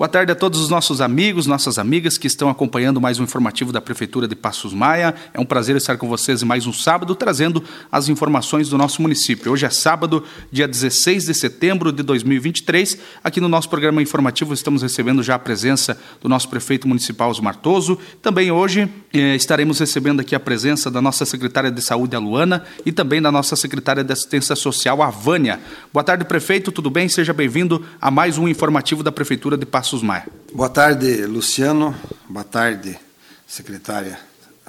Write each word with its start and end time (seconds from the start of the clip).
Boa 0.00 0.08
tarde 0.08 0.32
a 0.32 0.34
todos 0.34 0.58
os 0.58 0.70
nossos 0.70 1.02
amigos, 1.02 1.46
nossas 1.46 1.78
amigas 1.78 2.16
que 2.16 2.26
estão 2.26 2.48
acompanhando 2.48 2.98
mais 2.98 3.20
um 3.20 3.24
informativo 3.24 3.70
da 3.70 3.82
Prefeitura 3.82 4.26
de 4.26 4.34
Passos 4.34 4.72
Maia. 4.72 5.14
É 5.34 5.38
um 5.38 5.44
prazer 5.44 5.76
estar 5.76 5.98
com 5.98 6.08
vocês 6.08 6.42
mais 6.42 6.66
um 6.66 6.72
sábado, 6.72 7.14
trazendo 7.14 7.62
as 7.92 8.08
informações 8.08 8.70
do 8.70 8.78
nosso 8.78 9.02
município. 9.02 9.52
Hoje 9.52 9.66
é 9.66 9.68
sábado, 9.68 10.24
dia 10.50 10.66
16 10.66 11.26
de 11.26 11.34
setembro 11.34 11.92
de 11.92 12.02
2023. 12.02 12.96
Aqui 13.22 13.42
no 13.42 13.48
nosso 13.48 13.68
programa 13.68 14.00
informativo 14.00 14.54
estamos 14.54 14.80
recebendo 14.80 15.22
já 15.22 15.34
a 15.34 15.38
presença 15.38 16.00
do 16.22 16.30
nosso 16.30 16.48
prefeito 16.48 16.88
municipal, 16.88 17.28
Osmar 17.28 17.56
Toso. 17.56 17.98
Também 18.22 18.50
hoje 18.50 18.88
eh, 19.12 19.36
estaremos 19.36 19.78
recebendo 19.78 20.20
aqui 20.20 20.34
a 20.34 20.40
presença 20.40 20.90
da 20.90 21.02
nossa 21.02 21.26
secretária 21.26 21.70
de 21.70 21.82
Saúde, 21.82 22.16
a 22.16 22.18
Luana, 22.18 22.64
e 22.86 22.90
também 22.90 23.20
da 23.20 23.30
nossa 23.30 23.54
secretária 23.54 24.02
de 24.02 24.14
Assistência 24.14 24.56
Social, 24.56 25.02
a 25.02 25.10
Vânia. 25.10 25.60
Boa 25.92 26.02
tarde, 26.02 26.24
prefeito, 26.24 26.72
tudo 26.72 26.88
bem? 26.88 27.06
Seja 27.06 27.34
bem-vindo 27.34 27.84
a 28.00 28.10
mais 28.10 28.38
um 28.38 28.48
informativo 28.48 29.02
da 29.02 29.12
Prefeitura 29.12 29.58
de 29.58 29.66
Passos 29.66 29.89
Passos 29.90 30.02
Maia. 30.04 30.24
Boa 30.54 30.68
tarde, 30.68 31.26
Luciano. 31.26 31.92
Boa 32.28 32.44
tarde, 32.44 32.96
secretária 33.44 34.20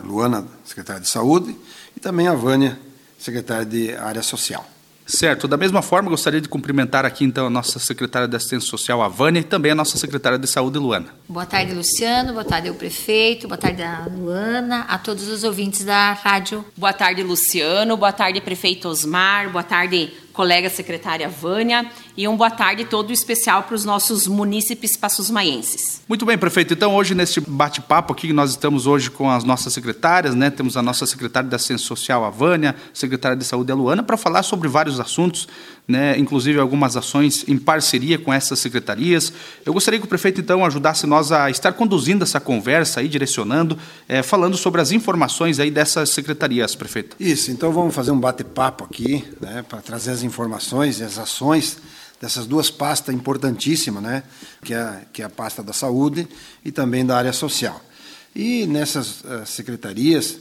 Luana, 0.03 0.47
secretária 0.66 0.99
de 0.99 1.07
Saúde, 1.07 1.55
e 1.95 1.99
também 1.99 2.27
a 2.27 2.34
Vânia, 2.34 2.80
secretária 3.20 3.63
de 3.63 3.94
Área 3.94 4.23
Social. 4.23 4.67
Certo. 5.05 5.47
Da 5.47 5.57
mesma 5.57 5.81
forma, 5.81 6.09
gostaria 6.09 6.39
de 6.39 6.47
cumprimentar 6.47 7.05
aqui, 7.05 7.23
então, 7.23 7.45
a 7.45 7.49
nossa 7.52 7.77
secretária 7.77 8.27
de 8.27 8.35
Assistência 8.35 8.67
Social, 8.67 9.02
a 9.02 9.07
Vânia, 9.07 9.41
e 9.41 9.44
também 9.44 9.71
a 9.71 9.75
nossa 9.75 9.97
secretária 9.97 10.39
de 10.39 10.47
Saúde, 10.47 10.80
Luana. 10.80 11.09
Boa 11.27 11.45
tarde, 11.45 11.73
Luciano. 11.73 12.33
Boa 12.33 12.45
tarde 12.45 12.69
ao 12.69 12.75
prefeito. 12.75 13.47
Boa 13.47 13.58
tarde, 13.58 13.83
a 13.83 14.08
Luana. 14.09 14.85
A 14.88 14.97
todos 14.97 15.27
os 15.27 15.44
ouvintes 15.44 15.83
da 15.83 16.13
rádio. 16.13 16.66
Boa 16.75 16.94
tarde, 16.94 17.22
Luciano. 17.22 17.95
Boa 17.97 18.13
tarde, 18.13 18.41
prefeito 18.41 18.88
Osmar. 18.88 19.52
Boa 19.52 19.63
tarde, 19.63 20.13
colega 20.34 20.70
secretária 20.70 21.30
Vânia, 21.30 21.90
e 22.16 22.27
um 22.27 22.35
boa 22.35 22.52
tarde 22.52 22.85
todo 22.85 23.12
especial 23.12 23.63
para 23.63 23.76
os 23.76 23.85
nossos 23.85 24.27
munícipes 24.27 24.98
passos-maienses. 24.98 26.02
Muito 26.08 26.26
bem, 26.26 26.38
prefeito. 26.38 26.73
Então, 26.73 26.95
hoje, 26.95 27.13
neste 27.16 27.39
bate-papo 27.39 28.13
aqui, 28.13 28.34
nós 28.34 28.52
estamos 28.52 28.88
hoje 28.88 29.09
com 29.09 29.30
as 29.30 29.44
nossas 29.44 29.73
secretárias, 29.73 30.36
né? 30.36 30.50
Temos 30.50 30.75
a 30.78 30.81
nossa 30.81 31.05
secretária 31.05 31.50
da 31.50 31.58
Ciência 31.58 31.86
Social, 31.86 32.23
a 32.25 32.30
Vânia, 32.30 32.75
secretária 32.94 33.38
de 33.38 33.44
Saúde, 33.44 33.72
a 33.72 33.75
Luana, 33.75 34.03
para 34.03 34.17
falar 34.17 34.44
sobre 34.44 34.67
vários 34.67 35.00
assuntos, 35.00 35.47
né? 35.92 36.17
Inclusive 36.17 36.59
algumas 36.59 36.97
ações 36.97 37.45
em 37.47 37.58
parceria 37.58 38.17
com 38.17 38.34
essas 38.34 38.59
secretarias. 38.59 39.31
Eu 39.66 39.73
gostaria 39.73 40.00
que 40.00 40.06
o 40.06 40.09
prefeito, 40.09 40.42
então, 40.42 40.66
ajudasse 40.66 41.06
nós 41.06 41.31
a 41.31 41.50
estar 41.50 41.73
conduzindo 41.73 42.23
essa 42.23 42.39
conversa 42.39 43.02
aí, 43.02 43.08
direcionando, 43.08 43.78
é, 44.08 44.23
falando 44.23 44.58
sobre 44.58 44.81
as 44.81 44.92
informações 44.92 45.59
aí 45.59 45.70
dessas 45.70 46.09
secretarias, 46.09 46.73
prefeito. 46.73 47.16
Isso, 47.20 47.52
então 47.52 47.72
vamos 47.72 47.94
fazer 47.94 48.11
um 48.11 48.20
bate-papo 48.20 48.86
aqui, 48.86 49.23
né? 49.39 49.64
Para 49.67 49.81
trazer 49.81 50.11
as 50.11 50.23
informações 50.23 51.00
e 51.00 51.03
as 51.03 51.20
ações 51.20 51.78
dessas 52.22 52.45
duas 52.45 52.70
pastas 52.70 53.14
importantíssimas, 53.16 54.03
né, 54.03 54.23
que 54.64 54.76
é, 54.76 55.02
que 55.11 55.23
é 55.23 55.26
a 55.26 55.30
pasta 55.30 55.64
da 55.64 55.73
saúde 55.73 56.28
e 56.64 56.72
também 56.72 57.03
da 57.03 57.17
área 57.17 57.33
social. 57.33 57.81
E 58.36 58.67
nessas 58.67 59.22
uh, 59.22 59.45
secretarias 59.45 60.38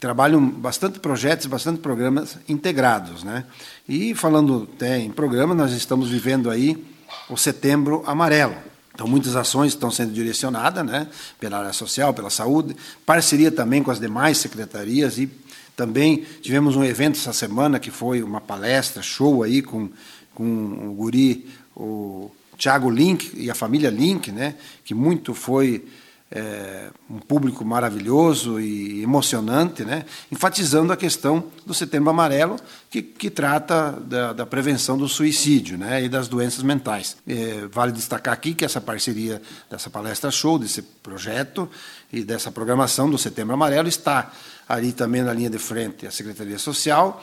trabalham 0.00 0.44
bastante 0.48 1.00
projetos, 1.00 1.46
bastante 1.46 1.80
programas 1.80 2.38
integrados, 2.48 3.24
né? 3.24 3.44
E 3.88 4.14
falando 4.14 4.68
até 4.74 4.98
em 4.98 5.10
programa, 5.10 5.54
nós 5.54 5.72
estamos 5.72 6.08
vivendo 6.08 6.50
aí 6.50 6.84
o 7.28 7.36
Setembro 7.36 8.02
Amarelo. 8.06 8.54
Então, 8.94 9.06
muitas 9.06 9.36
ações 9.36 9.74
estão 9.74 9.92
sendo 9.92 10.12
direcionadas, 10.12 10.84
né, 10.84 11.06
pela 11.38 11.58
área 11.58 11.72
social, 11.72 12.12
pela 12.12 12.30
saúde, 12.30 12.74
parceria 13.06 13.48
também 13.48 13.80
com 13.80 13.92
as 13.92 14.00
demais 14.00 14.38
secretarias 14.38 15.18
e 15.18 15.30
também 15.76 16.26
tivemos 16.42 16.74
um 16.74 16.82
evento 16.82 17.16
essa 17.16 17.32
semana 17.32 17.78
que 17.78 17.92
foi 17.92 18.24
uma 18.24 18.40
palestra, 18.40 19.00
show 19.00 19.44
aí 19.44 19.62
com, 19.62 19.88
com 20.34 20.88
o 20.88 20.94
guri, 20.94 21.46
o 21.76 22.28
Thiago 22.58 22.90
Link 22.90 23.30
e 23.36 23.48
a 23.48 23.54
família 23.54 23.88
Link, 23.88 24.32
né, 24.32 24.56
que 24.84 24.94
muito 24.94 25.32
foi 25.32 25.84
é, 26.30 26.90
um 27.08 27.18
público 27.18 27.64
maravilhoso 27.64 28.60
e 28.60 29.02
emocionante, 29.02 29.84
né, 29.84 30.04
enfatizando 30.30 30.92
a 30.92 30.96
questão 30.96 31.44
do 31.64 31.72
Setembro 31.72 32.10
Amarelo, 32.10 32.56
que, 32.90 33.00
que 33.00 33.30
trata 33.30 33.92
da, 33.92 34.32
da, 34.32 34.46
prevenção 34.46 34.98
do 34.98 35.08
suicídio 35.08 35.78
né, 35.78 36.04
e 36.04 36.08
das 36.08 36.28
doenças 36.28 36.62
mentais. 36.62 37.16
É, 37.26 37.66
vale 37.72 37.92
destacar 37.92 38.34
aqui 38.34 38.54
que 38.54 38.64
essa 38.64 38.80
parceria 38.80 39.40
dessa 39.70 39.88
palestra 39.88 40.30
show, 40.30 40.58
desse 40.58 40.82
projeto 40.82 41.68
e 42.12 42.22
dessa 42.22 42.50
programação 42.50 43.10
do 43.10 43.16
Setembro 43.16 43.54
Amarelo 43.54 43.88
está 43.88 44.30
ali 44.68 44.92
também 44.92 45.22
na 45.22 45.32
linha 45.32 45.50
de 45.50 45.58
frente 45.58 46.06
a 46.06 46.10
Secretaria 46.10 46.58
Social, 46.58 47.22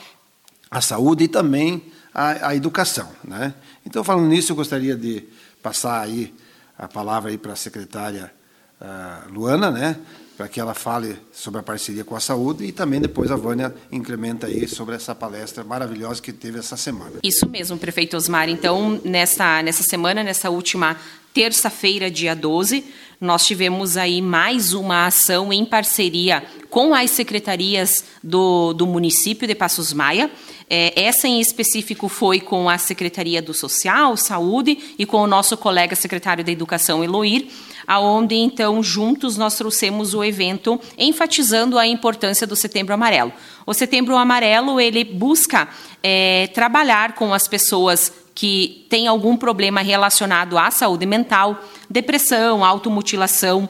a 0.69 0.81
Saúde 0.81 1.25
e 1.25 1.27
também 1.27 1.91
a, 2.11 2.49
a 2.49 2.55
Educação. 2.55 3.09
Né? 3.23 3.53
Então, 3.85 4.03
falando 4.03 4.27
nisso, 4.27 4.51
eu 4.51 4.55
gostaria 4.55 4.95
de 4.95 5.23
passar 5.61 6.01
aí 6.01 6.33
a 6.77 6.87
palavra 6.87 7.29
aí 7.29 7.37
para 7.37 7.53
a 7.53 7.55
secretária 7.55 8.33
Luana, 9.31 9.71
né? 9.71 9.97
para 10.35 10.47
que 10.49 10.59
ela 10.59 10.73
fale 10.73 11.17
sobre 11.31 11.59
a 11.59 11.63
parceria 11.63 12.03
com 12.03 12.15
a 12.15 12.19
saúde 12.19 12.65
e 12.65 12.71
também 12.71 12.99
depois 12.99 13.31
a 13.31 13.35
Vânia 13.35 13.73
incrementa 13.91 14.47
aí 14.47 14.67
sobre 14.67 14.95
essa 14.95 15.15
palestra 15.15 15.63
maravilhosa 15.63 16.21
que 16.21 16.33
teve 16.33 16.59
essa 16.59 16.75
semana. 16.75 17.13
Isso 17.23 17.47
mesmo, 17.49 17.77
prefeito 17.77 18.17
Osmar. 18.17 18.49
Então, 18.49 18.99
nessa, 19.03 19.63
nessa 19.63 19.83
semana, 19.83 20.23
nessa 20.23 20.49
última 20.49 20.97
terça-feira, 21.33 22.11
dia 22.11 22.35
12, 22.35 22.85
nós 23.19 23.45
tivemos 23.45 23.97
aí 23.97 24.21
mais 24.21 24.73
uma 24.73 25.05
ação 25.05 25.53
em 25.53 25.65
parceria 25.65 26.43
com 26.69 26.93
as 26.93 27.11
secretarias 27.11 28.03
do, 28.21 28.73
do 28.73 28.85
município 28.85 29.47
de 29.47 29.55
Passos 29.55 29.93
Maia. 29.93 30.29
É, 30.69 31.03
essa 31.03 31.27
em 31.27 31.39
específico 31.39 32.07
foi 32.09 32.39
com 32.39 32.69
a 32.69 32.77
Secretaria 32.77 33.41
do 33.41 33.53
Social, 33.53 34.17
Saúde 34.17 34.77
e 34.97 35.05
com 35.05 35.17
o 35.17 35.27
nosso 35.27 35.55
colega 35.55 35.95
secretário 35.95 36.43
da 36.43 36.51
Educação, 36.51 37.03
Eloir, 37.03 37.47
aonde 37.85 38.35
então 38.35 38.81
juntos 38.81 39.37
nós 39.37 39.55
trouxemos 39.55 40.13
o 40.13 40.23
evento 40.23 40.79
enfatizando 40.97 41.77
a 41.77 41.85
importância 41.85 42.47
do 42.47 42.55
Setembro 42.55 42.93
Amarelo. 42.93 43.31
O 43.65 43.73
Setembro 43.73 44.17
Amarelo 44.17 44.79
ele 44.79 45.03
busca 45.03 45.67
é, 46.01 46.47
trabalhar 46.47 47.13
com 47.13 47.33
as 47.33 47.47
pessoas 47.47 48.11
que 48.33 48.85
têm 48.89 49.07
algum 49.07 49.37
problema 49.37 49.81
relacionado 49.81 50.57
à 50.57 50.69
saúde 50.69 51.05
mental, 51.05 51.63
depressão, 51.89 52.65
automutilação, 52.65 53.69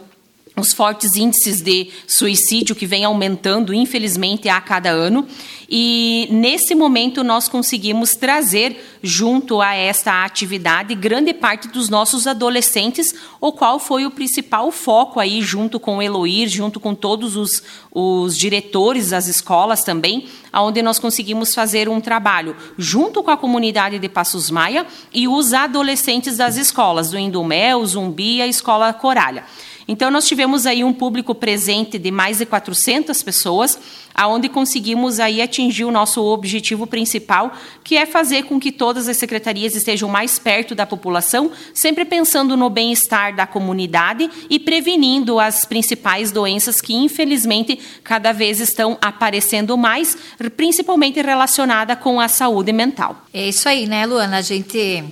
os 0.58 0.74
fortes 0.74 1.16
índices 1.16 1.62
de 1.62 1.90
suicídio 2.08 2.76
que 2.76 2.86
vem 2.86 3.04
aumentando, 3.04 3.74
infelizmente, 3.74 4.48
a 4.48 4.62
cada 4.62 4.90
ano. 4.90 5.28
E 5.70 6.28
nesse 6.32 6.76
momento 6.76 7.24
nós 7.24 7.50
conseguimos 7.50 8.16
trazer 8.16 8.98
junto 9.02 9.62
a 9.62 9.74
esta 9.74 10.24
atividade 10.24 10.96
grande 10.96 11.34
parte 11.34 11.68
dos 11.68 11.90
nossos 11.90 12.28
adolescentes, 12.28 13.14
o 13.42 13.52
qual 13.52 13.80
foi 13.80 14.06
o 14.06 14.12
principal 14.12 14.72
foco 14.72 15.20
aí 15.20 15.42
junto 15.42 15.80
com 15.80 15.98
o 15.98 16.02
Eloir, 16.02 16.48
junto 16.48 16.80
com 16.80 16.96
todos 16.96 17.36
os, 17.36 17.64
os 17.92 18.38
diretores 18.38 19.10
das 19.10 19.28
escolas 19.28 19.84
também, 19.84 20.28
onde 20.54 20.82
nós 20.82 21.00
conseguimos 21.00 21.54
fazer 21.54 21.90
um 21.90 22.00
trabalho 22.00 22.56
junto 22.78 23.22
com 23.24 23.32
a 23.32 23.38
comunidade 23.38 24.00
de 24.00 24.08
Passos 24.08 24.50
Maia 24.50 24.86
e 25.14 25.28
os 25.28 25.52
adolescentes 25.52 26.38
das 26.38 26.56
escolas, 26.58 27.10
do 27.10 27.18
Indomel, 27.18 27.86
Zumbi 27.86 28.38
e 28.38 28.42
a 28.42 28.48
Escola 28.48 28.94
Coralha. 28.94 29.44
Então, 29.88 30.10
nós 30.10 30.28
tivemos 30.28 30.66
aí 30.66 30.84
um 30.84 30.94
público 30.94 31.36
presente 31.36 32.00
de 32.00 32.10
mais 32.10 32.40
de 32.40 32.46
400 32.46 33.22
pessoas, 33.22 33.80
aonde 34.16 34.50
conseguimos 34.50 35.20
aí 35.20 35.42
atingir 35.42 35.84
o 35.84 35.92
nosso 35.92 36.24
objetivo 36.24 36.88
principal, 36.88 37.52
que 37.84 37.96
é 37.96 38.06
fazer 38.06 38.44
com 38.44 38.60
que 38.60 38.72
todas 38.72 39.08
as 39.08 39.18
secretarias 39.18 39.76
estejam 39.76 40.10
mais 40.10 40.40
perto 40.40 40.74
da 40.74 40.86
população, 40.86 41.52
sempre 41.74 42.04
pensando 42.06 42.58
no 42.58 42.70
bem-estar 42.70 43.36
da 43.36 43.46
comunidade 43.46 44.30
e 44.50 44.60
prevenindo 44.60 45.40
as 45.40 45.66
principais 45.66 46.32
doenças 46.32 46.82
que, 46.82 46.96
infelizmente, 46.96 47.78
cada 48.04 48.32
vez 48.32 48.60
estão 48.60 48.98
aparecendo 49.02 49.78
mais, 49.78 50.18
principalmente 50.58 51.22
relacionada 51.22 51.96
com 51.96 52.20
a 52.20 52.28
saúde 52.28 52.72
mental. 52.72 53.24
É 53.34 53.50
isso 53.50 53.70
aí, 53.70 53.86
né, 53.86 54.06
Luana? 54.06 54.38
A 54.38 54.42
gente 54.42 55.04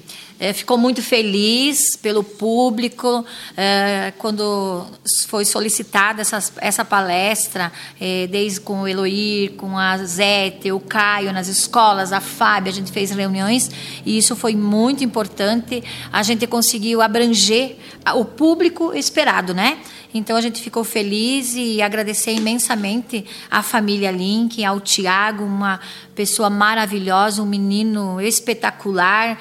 é, 0.44 0.52
ficou 0.52 0.78
muito 0.78 1.02
feliz 1.02 1.96
pelo 1.96 2.22
público 2.22 3.26
é, 3.56 4.12
quando 4.18 4.86
foi 5.30 5.46
solicitada 5.46 6.22
essa, 6.22 6.44
essa 6.58 6.84
palestra, 6.84 7.72
é, 7.98 8.28
desde 8.28 8.60
com 8.60 8.82
o 8.82 8.88
Eloir, 8.88 9.54
com 9.54 9.78
a 9.78 9.98
Zete, 10.00 10.70
o 10.70 10.82
Caio 10.82 11.32
nas 11.32 11.48
escolas, 11.48 12.12
a 12.12 12.20
Fábio, 12.20 12.74
a 12.74 12.76
gente 12.76 12.92
fez 12.92 13.12
reuniões 13.12 13.72
e 14.06 14.18
isso 14.18 14.36
foi 14.36 14.54
muito 14.54 15.02
importante. 15.02 15.82
A 16.12 16.22
gente 16.24 16.46
conseguiu 16.46 17.02
abranger 17.02 17.78
o 18.14 18.26
público 18.26 18.94
esperado, 18.94 19.54
né? 19.54 19.78
Então 20.14 20.36
a 20.36 20.42
gente 20.42 20.62
ficou 20.62 20.84
feliz 20.84 21.56
e 21.56 21.82
agradecer 21.82 22.34
imensamente 22.34 23.26
à 23.50 23.64
família 23.64 24.12
Link, 24.12 24.64
ao 24.64 24.80
Tiago, 24.80 25.44
uma 25.44 25.80
pessoa 26.14 26.52
maravilhosa, 26.52 27.42
um 27.42 27.48
menino 27.48 28.22
espetacular, 28.22 29.40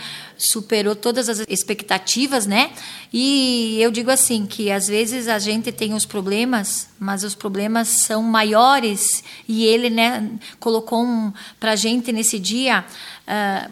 superou 0.50 0.94
todas 0.96 1.28
as 1.28 1.40
expectativas, 1.48 2.46
né? 2.46 2.72
E 3.12 3.78
eu 3.80 3.90
digo 3.90 4.10
assim 4.10 4.46
que 4.46 4.70
às 4.70 4.88
vezes 4.88 5.28
a 5.28 5.38
gente 5.38 5.70
tem 5.70 5.94
os 5.94 6.04
problemas, 6.04 6.88
mas 6.98 7.24
os 7.24 7.34
problemas 7.34 7.88
são 7.88 8.22
maiores 8.22 9.22
e 9.48 9.64
ele, 9.64 9.90
né, 9.90 10.30
colocou 10.58 11.04
um, 11.04 11.32
para 11.60 11.76
gente 11.76 12.12
nesse 12.12 12.38
dia 12.38 12.80
uh, 12.80 13.24
ah, 13.26 13.70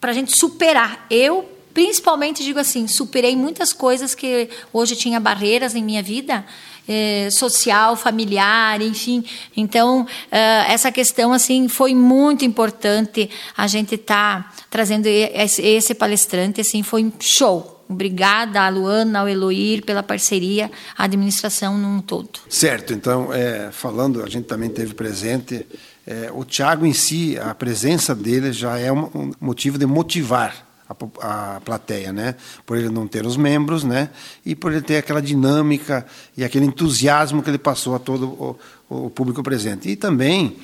para 0.00 0.12
gente 0.12 0.36
superar. 0.36 1.06
Eu 1.08 1.48
principalmente 1.72 2.44
digo 2.44 2.58
assim, 2.58 2.86
superei 2.86 3.36
muitas 3.36 3.72
coisas 3.72 4.14
que 4.14 4.48
hoje 4.72 4.96
tinha 4.96 5.18
barreiras 5.18 5.74
em 5.74 5.82
minha 5.82 6.02
vida, 6.02 6.44
eh, 6.88 7.28
social, 7.30 7.96
familiar, 7.96 8.80
enfim. 8.82 9.24
Então, 9.56 10.06
eh, 10.30 10.64
essa 10.68 10.90
questão 10.90 11.32
assim 11.32 11.68
foi 11.68 11.94
muito 11.94 12.44
importante 12.44 13.30
a 13.56 13.66
gente 13.66 13.94
estar 13.94 14.42
tá 14.42 14.64
trazendo 14.70 15.06
esse, 15.06 15.94
palestrante, 15.94 16.60
assim, 16.60 16.82
foi 16.82 17.12
show. 17.20 17.84
Obrigada 17.88 18.62
a 18.62 18.68
Luana, 18.68 19.20
ao 19.20 19.28
Eloir 19.28 19.84
pela 19.84 20.02
parceria, 20.02 20.70
a 20.96 21.04
administração 21.04 21.76
num 21.76 22.00
todo. 22.00 22.40
Certo, 22.48 22.92
então, 22.92 23.32
é, 23.32 23.70
falando, 23.70 24.22
a 24.22 24.28
gente 24.28 24.46
também 24.46 24.70
teve 24.70 24.94
presente, 24.94 25.66
é, 26.06 26.30
o 26.32 26.44
Tiago 26.44 26.86
em 26.86 26.94
si, 26.94 27.38
a 27.38 27.54
presença 27.54 28.14
dele 28.14 28.52
já 28.52 28.78
é 28.78 28.90
um, 28.90 29.10
um 29.14 29.32
motivo 29.40 29.76
de 29.76 29.84
motivar 29.84 30.71
a, 31.20 31.56
a, 31.56 31.60
plateia, 31.60 32.12
né? 32.12 32.34
Por 32.64 32.76
ele 32.76 32.88
não 32.88 33.06
ter 33.06 33.26
os 33.26 33.36
membros, 33.36 33.84
né? 33.84 34.10
E 34.44 34.54
por 34.54 34.72
ele 34.72 34.82
ter 34.82 34.96
aquela 34.96 35.20
dinâmica 35.20 36.06
e 36.36 36.44
aquele 36.44 36.66
entusiasmo 36.66 37.42
que 37.42 37.50
ele 37.50 37.58
passou 37.58 37.94
a 37.94 37.98
todo 37.98 38.26
o, 38.26 38.58
o 39.06 39.10
público 39.10 39.42
presente. 39.42 39.88
E 39.88 39.96
também 39.96 40.56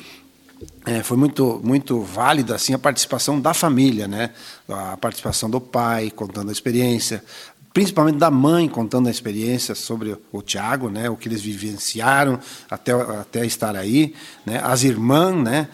é, 0.84 1.02
foi 1.02 1.16
muito 1.16 1.60
muito 1.62 2.00
válida 2.00 2.54
assim 2.54 2.74
a 2.74 2.78
participação 2.78 3.40
da 3.40 3.54
família, 3.54 4.08
né? 4.08 4.30
A 4.68 4.96
participação 4.96 5.48
do 5.48 5.60
pai 5.60 6.10
contando 6.10 6.48
a 6.48 6.52
experiência, 6.52 7.22
principalmente 7.72 8.16
da 8.16 8.30
mãe 8.30 8.68
contando 8.68 9.06
a 9.06 9.10
experiência 9.10 9.74
sobre 9.74 10.16
o 10.32 10.42
Tiago, 10.42 10.90
né? 10.90 11.08
O 11.08 11.16
que 11.16 11.28
eles 11.28 11.42
vivenciaram 11.42 12.40
até 12.68 12.92
até 12.92 13.46
estar 13.46 13.76
aí, 13.76 14.14
né? 14.44 14.60
As 14.64 14.82
irmãs, 14.82 15.36
né? 15.36 15.68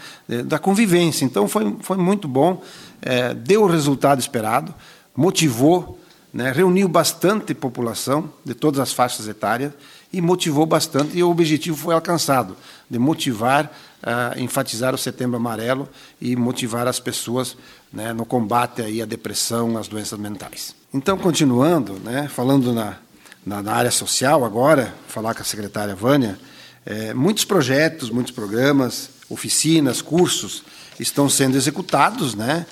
Da 0.47 0.59
convivência. 0.59 1.25
Então 1.25 1.49
foi 1.49 1.77
foi 1.81 1.97
muito 1.97 2.29
bom, 2.29 2.63
é, 3.05 3.33
deu 3.35 3.63
o 3.63 3.67
resultado 3.69 4.19
esperado, 4.19 4.75
motivou, 5.15 6.01
né? 6.33 6.51
Reuniu 6.51 6.89
bastante 6.89 7.55
população 7.55 8.29
de 8.45 8.55
todas 8.55 8.81
as 8.81 8.93
faixas 8.93 9.29
etárias 9.29 9.73
e 10.13 10.21
motivou 10.21 10.67
bastante 10.67 11.17
e 11.17 11.23
o 11.23 11.31
objetivo 11.31 11.77
foi 11.77 11.95
alcançado 11.95 12.57
de 12.91 12.99
motivar 12.99 13.71
uh, 14.05 14.39
enfatizar 14.39 14.95
o 14.95 14.99
Setembro 14.99 15.37
Amarelo 15.37 15.89
e 16.21 16.37
motivar 16.37 16.87
as 16.87 17.01
pessoas 17.01 17.57
né, 17.93 18.13
no 18.13 18.25
combate 18.25 18.83
aí 18.83 19.01
à 19.01 19.07
depressão, 19.07 19.77
às 19.79 19.89
doenças 19.89 20.19
mentais. 20.19 20.75
Então, 20.93 21.17
continuando, 21.17 21.95
né, 22.01 22.29
falando 22.29 22.73
na, 22.73 22.97
na, 23.45 23.63
na, 23.63 23.73
área 23.73 23.91
social 23.91 24.45
agora, 24.45 24.95
falar 25.09 25.35
com 25.35 25.43
a 25.43 25.45
secretária 25.45 25.95
Vânia, 25.95 26.39
é, 26.85 27.15
muitos 27.15 27.45
projetos, 27.45 28.11
muitos 28.11 28.33
programas, 28.33 29.11
oficinas, 29.29 30.03
cursos 30.03 30.63
estão 31.01 31.29
sendo 31.29 31.57
executados, 31.57 32.35
né, 32.35 32.67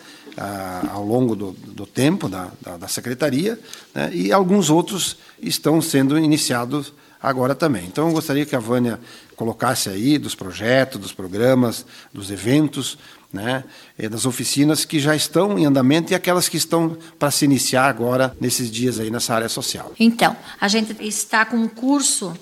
ao 0.91 1.05
longo 1.05 1.37
do, 1.37 1.53
do 1.53 1.87
tempo 1.87 2.29
da, 2.29 2.51
da, 2.61 2.77
da 2.79 2.89
secretaria, 2.89 3.59
né, 3.95 4.11
e 4.13 4.33
alguns 4.33 4.71
outros 4.71 5.17
estão 5.41 5.81
sendo 5.83 6.19
iniciados 6.19 6.93
agora 7.23 7.55
também. 7.55 7.85
Então, 7.85 8.09
eu 8.09 8.15
gostaria 8.15 8.45
que 8.45 8.57
a 8.57 8.59
Vânia 8.59 8.99
colocasse 9.37 9.89
aí 9.89 10.19
dos 10.19 10.35
projetos, 10.35 11.01
dos 11.01 11.13
programas, 11.13 11.87
dos 12.13 12.31
eventos, 12.31 12.99
né, 13.33 13.65
das 14.11 14.27
oficinas 14.27 14.85
que 14.85 14.99
já 14.99 15.17
estão 15.17 15.59
em 15.59 15.65
andamento 15.65 16.13
e 16.13 16.15
aquelas 16.15 16.49
que 16.49 16.57
estão 16.57 16.97
para 17.19 17.31
se 17.31 17.45
iniciar 17.45 17.87
agora 17.87 18.37
nesses 18.41 18.71
dias 18.71 19.01
aí 19.01 19.11
nessa 19.11 19.35
área 19.35 19.49
social. 19.49 19.93
Então, 19.99 20.37
a 20.61 20.69
gente 20.69 20.95
está 21.07 21.45
com 21.45 21.57
um 21.57 21.69
curso 21.69 22.35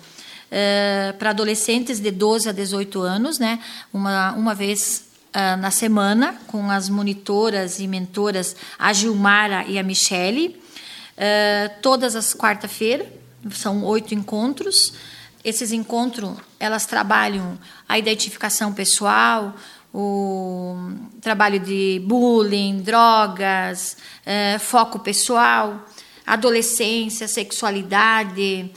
eh, 0.50 1.14
para 1.18 1.30
adolescentes 1.30 2.00
de 2.00 2.10
12 2.10 2.48
a 2.48 2.52
18 2.52 3.00
anos, 3.02 3.38
né, 3.38 3.60
uma, 3.92 4.32
uma 4.32 4.54
vez 4.54 5.09
uh, 5.34 5.56
na 5.58 5.70
semana, 5.70 6.38
com 6.46 6.70
as 6.70 6.88
monitoras 6.88 7.80
e 7.80 7.86
mentoras, 7.86 8.56
a 8.78 8.92
Gilmara 8.92 9.64
e 9.64 9.78
a 9.78 9.82
Michele, 9.82 10.60
uh, 11.16 11.80
todas 11.80 12.14
as 12.16 12.34
quarta-feiras, 12.34 13.06
são 13.50 13.84
oito 13.84 14.14
encontros. 14.14 14.92
Esses 15.42 15.72
encontros, 15.72 16.36
elas 16.58 16.84
trabalham 16.84 17.58
a 17.88 17.98
identificação 17.98 18.72
pessoal, 18.72 19.54
o 19.92 20.76
trabalho 21.20 21.58
de 21.58 22.02
bullying, 22.04 22.82
drogas, 22.82 23.96
é, 24.24 24.58
foco 24.58 24.98
pessoal, 24.98 25.86
adolescência, 26.26 27.26
sexualidade, 27.26 28.70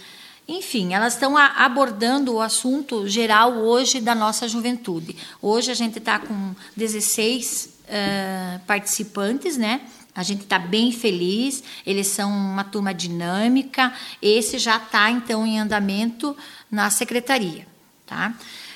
enfim, 0.48 0.94
elas 0.94 1.14
estão 1.14 1.38
abordando 1.38 2.34
o 2.34 2.42
assunto 2.42 3.08
geral 3.08 3.54
hoje 3.54 4.02
da 4.02 4.14
nossa 4.14 4.48
juventude. 4.48 5.16
Hoje 5.42 5.72
a 5.72 5.74
gente 5.74 6.00
está 6.00 6.20
com 6.20 6.54
16 6.76 7.70
uh, 7.84 8.60
participantes, 8.66 9.56
né? 9.56 9.82
A 10.14 10.22
gente 10.22 10.42
está 10.42 10.60
bem 10.60 10.92
feliz, 10.92 11.64
eles 11.86 12.08
são 12.08 12.30
uma 12.30 12.64
turma 12.64 12.94
dinâmica. 12.94 13.94
Esse 14.22 14.60
já 14.60 14.78
está, 14.78 15.10
então, 15.10 15.46
em 15.46 15.60
andamento 15.60 16.38
na 16.70 16.90
secretaria. 16.90 17.66
Tá? 18.06 18.34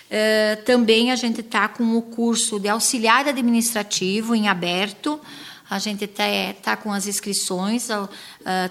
Uh, 0.09 0.63
também 0.63 1.11
a 1.11 1.15
gente 1.15 1.41
está 1.41 1.67
com 1.67 1.97
o 1.97 2.01
curso 2.01 2.59
de 2.59 2.69
auxiliar 2.69 3.27
administrativo 3.27 4.33
em 4.33 4.47
aberto. 4.47 5.19
A 5.69 5.79
gente 5.79 6.05
está 6.05 6.23
tá 6.61 6.77
com 6.77 6.93
as 6.93 7.07
inscrições, 7.07 7.89
uh, 7.89 8.07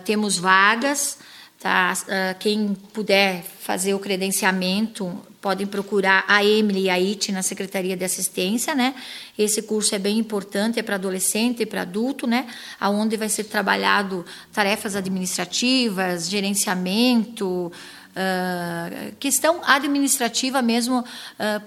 temos 0.04 0.38
vagas. 0.38 1.18
Tá? 1.66 1.94
Uh, 1.94 2.38
quem 2.38 2.76
puder 2.92 3.42
fazer 3.42 3.92
o 3.92 3.98
credenciamento, 3.98 5.20
podem 5.40 5.66
procurar 5.66 6.24
a 6.28 6.44
Emily 6.44 6.82
e 6.82 6.90
a 6.90 6.94
IT 6.94 7.32
na 7.32 7.42
Secretaria 7.42 7.96
de 7.96 8.04
Assistência, 8.04 8.72
né? 8.72 8.94
Esse 9.36 9.62
curso 9.62 9.92
é 9.92 9.98
bem 9.98 10.16
importante, 10.16 10.78
é 10.78 10.82
para 10.84 10.94
adolescente 10.94 11.64
e 11.64 11.66
para 11.66 11.82
adulto, 11.82 12.24
né? 12.24 12.46
Aonde 12.78 13.16
vai 13.16 13.28
ser 13.28 13.42
trabalhado 13.42 14.24
tarefas 14.52 14.94
administrativas, 14.94 16.30
gerenciamento, 16.30 17.72
uh, 18.14 19.12
questão 19.18 19.60
administrativa 19.64 20.62
mesmo, 20.62 21.00
uh, 21.00 21.62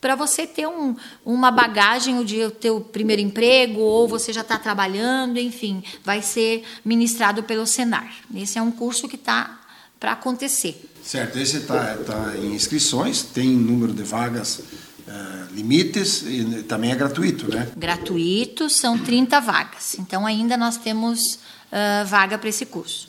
para 0.00 0.14
você 0.14 0.46
ter 0.46 0.66
um, 0.66 0.94
uma 1.24 1.50
bagagem 1.50 2.18
o 2.18 2.24
dia 2.24 2.50
teu 2.50 2.80
primeiro 2.80 3.20
emprego 3.20 3.80
ou 3.80 4.06
você 4.06 4.32
já 4.32 4.42
está 4.42 4.58
trabalhando, 4.58 5.38
enfim, 5.38 5.82
vai 6.04 6.22
ser 6.22 6.62
ministrado 6.84 7.42
pelo 7.42 7.66
Senar. 7.66 8.12
Esse 8.34 8.58
é 8.58 8.62
um 8.62 8.70
curso 8.70 9.08
que 9.08 9.16
está 9.16 9.60
para 9.98 10.12
acontecer. 10.12 10.88
Certo, 11.02 11.38
esse 11.38 11.58
está 11.58 11.96
tá 11.96 12.36
em 12.36 12.54
inscrições, 12.54 13.22
tem 13.22 13.48
número 13.48 13.92
de 13.92 14.04
vagas 14.04 14.58
uh, 14.58 15.54
limites 15.54 16.22
e 16.22 16.62
também 16.62 16.92
é 16.92 16.94
gratuito, 16.94 17.52
né? 17.52 17.68
Gratuito, 17.76 18.70
são 18.70 18.96
30 18.96 19.40
vagas. 19.40 19.96
Então 19.98 20.24
ainda 20.24 20.56
nós 20.56 20.76
temos 20.76 21.34
uh, 21.72 22.06
vaga 22.06 22.38
para 22.38 22.48
esse 22.48 22.66
curso. 22.66 23.08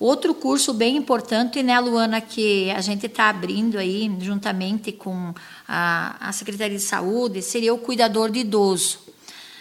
Outro 0.00 0.34
curso 0.34 0.72
bem 0.72 0.96
importante, 0.96 1.62
né, 1.62 1.78
Luana, 1.78 2.22
que 2.22 2.70
a 2.70 2.80
gente 2.80 3.04
está 3.04 3.28
abrindo 3.28 3.76
aí, 3.76 4.10
juntamente 4.18 4.92
com 4.92 5.34
a, 5.68 6.16
a 6.18 6.32
Secretaria 6.32 6.78
de 6.78 6.82
Saúde, 6.82 7.42
seria 7.42 7.74
o 7.74 7.78
cuidador 7.78 8.30
de 8.30 8.38
idoso. 8.38 8.98